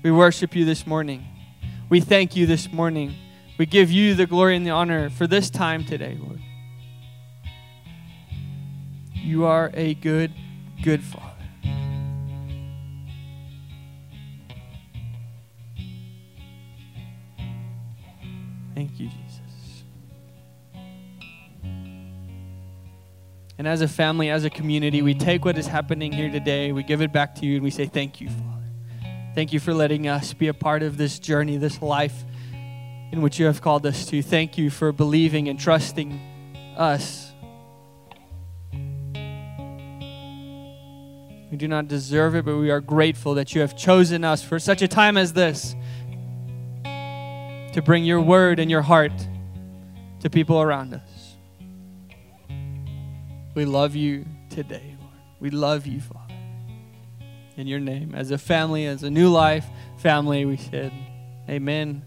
[0.03, 1.25] We worship you this morning.
[1.89, 3.15] We thank you this morning.
[3.59, 6.39] We give you the glory and the honor for this time today, Lord.
[9.13, 10.31] You are a good,
[10.81, 11.25] good Father.
[18.73, 19.83] Thank you, Jesus.
[23.57, 26.81] And as a family, as a community, we take what is happening here today, we
[26.81, 29.11] give it back to you, and we say, Thank you, Father.
[29.35, 32.23] Thank you for letting us be a part of this journey, this life
[33.11, 34.21] in which you have called us to.
[34.21, 36.19] Thank you for believing and trusting
[36.77, 37.31] us.
[41.51, 44.59] We do not deserve it, but we are grateful that you have chosen us for
[44.59, 45.75] such a time as this
[46.83, 49.11] to bring your word and your heart
[50.19, 51.35] to people around us.
[53.55, 55.13] We love you today, Lord.
[55.39, 56.35] We love you, Father.
[57.57, 59.65] In your name, as a family, as a new life
[59.97, 60.93] family, we said,
[61.49, 62.03] Amen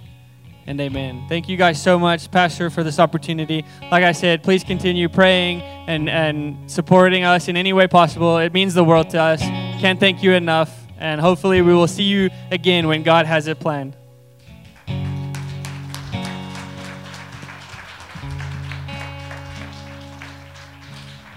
[0.67, 1.25] and amen.
[1.29, 3.65] Thank you guys so much, Pastor, for this opportunity.
[3.91, 8.39] Like I said, please continue praying and, and supporting us in any way possible.
[8.39, 9.41] It means the world to us.
[9.41, 10.79] Can't thank you enough.
[10.99, 13.97] And hopefully, we will see you again when God has it planned.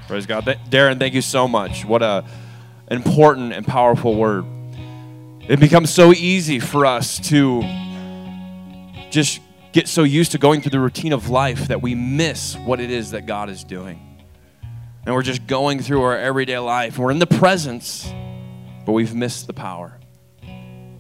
[0.08, 0.60] Praise God.
[0.70, 1.84] Darrin, thank you so much.
[1.84, 2.24] What a
[2.92, 4.46] important and powerful word.
[5.48, 7.64] It becomes so easy for us to
[9.16, 9.40] just
[9.72, 12.92] get so used to going through the routine of life that we miss what it
[12.92, 14.22] is that God is doing.
[15.06, 16.98] And we're just going through our everyday life.
[16.98, 18.12] We're in the presence,
[18.86, 19.98] but we've missed the power.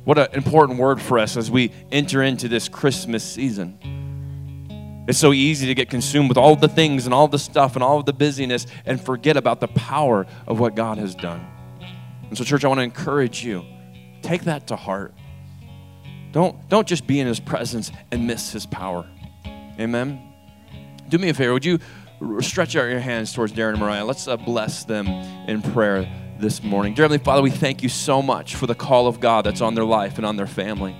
[0.05, 5.05] What an important word for us as we enter into this Christmas season.
[5.07, 7.83] It's so easy to get consumed with all the things and all the stuff and
[7.83, 11.45] all the busyness and forget about the power of what God has done.
[12.29, 13.65] And so, church, I want to encourage you
[14.21, 15.13] take that to heart.
[16.35, 19.07] Don't, don't just be in his presence and miss his power.
[19.79, 20.21] Amen.
[21.07, 21.53] Do me a favor.
[21.53, 21.79] Would you
[22.41, 24.03] stretch out your hands towards Darrin and Moriah?
[24.03, 25.07] Let's uh, bless them
[25.47, 26.05] in prayer
[26.37, 26.93] this morning.
[26.93, 29.75] Dear Heavenly Father, we thank you so much for the call of God that's on
[29.75, 30.93] their life and on their family.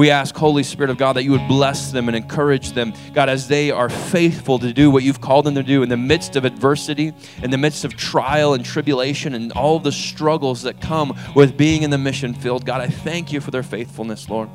[0.00, 3.28] We ask, Holy Spirit of God, that you would bless them and encourage them, God,
[3.28, 6.36] as they are faithful to do what you've called them to do in the midst
[6.36, 11.14] of adversity, in the midst of trial and tribulation, and all the struggles that come
[11.36, 12.64] with being in the mission field.
[12.64, 14.48] God, I thank you for their faithfulness, Lord.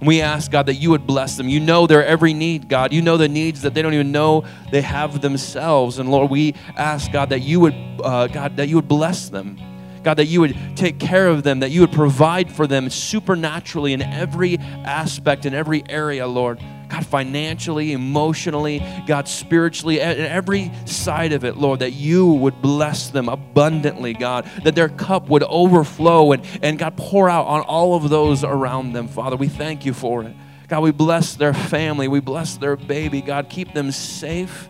[0.00, 1.48] We ask, God, that you would bless them.
[1.48, 2.92] You know their every need, God.
[2.92, 5.98] You know the needs that they don't even know they have themselves.
[5.98, 7.74] And Lord, we ask, God, that you would,
[8.04, 9.58] uh, God, that you would bless them.
[10.02, 13.92] God, that you would take care of them, that you would provide for them supernaturally
[13.92, 16.60] in every aspect, in every area, Lord.
[16.88, 23.30] God, financially, emotionally, God, spiritually, every side of it, Lord, that you would bless them
[23.30, 28.10] abundantly, God, that their cup would overflow and, and God, pour out on all of
[28.10, 29.36] those around them, Father.
[29.36, 30.36] We thank you for it.
[30.68, 32.08] God, we bless their family.
[32.08, 33.22] We bless their baby.
[33.22, 34.68] God, keep them safe.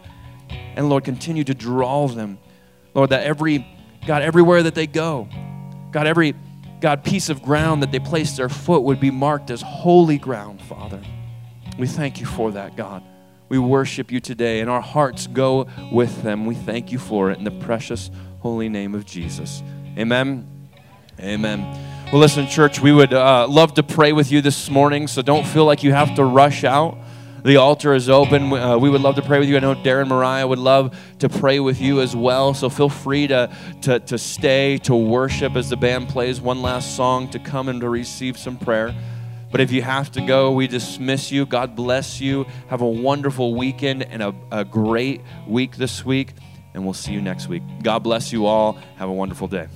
[0.76, 2.38] And Lord, continue to draw them.
[2.94, 3.66] Lord, that every
[4.06, 5.28] God, everywhere that they go,
[5.90, 6.34] God, every
[6.80, 10.60] God piece of ground that they place their foot would be marked as holy ground,
[10.62, 11.00] Father.
[11.78, 13.02] We thank you for that, God.
[13.48, 16.46] We worship you today, and our hearts go with them.
[16.46, 19.62] We thank you for it in the precious holy name of Jesus.
[19.96, 20.48] Amen.
[21.20, 21.60] Amen.
[22.10, 25.46] Well, listen, church, we would uh, love to pray with you this morning, so don't
[25.46, 26.98] feel like you have to rush out.
[27.44, 28.52] The altar is open.
[28.52, 29.56] Uh, we would love to pray with you.
[29.56, 32.54] I know Darrin Moriah would love to pray with you as well.
[32.54, 36.94] So feel free to, to, to stay, to worship as the band plays one last
[36.94, 38.94] song, to come and to receive some prayer.
[39.50, 41.44] But if you have to go, we dismiss you.
[41.44, 42.46] God bless you.
[42.68, 46.34] Have a wonderful weekend and a, a great week this week.
[46.74, 47.62] And we'll see you next week.
[47.82, 48.78] God bless you all.
[48.96, 49.66] Have a wonderful day.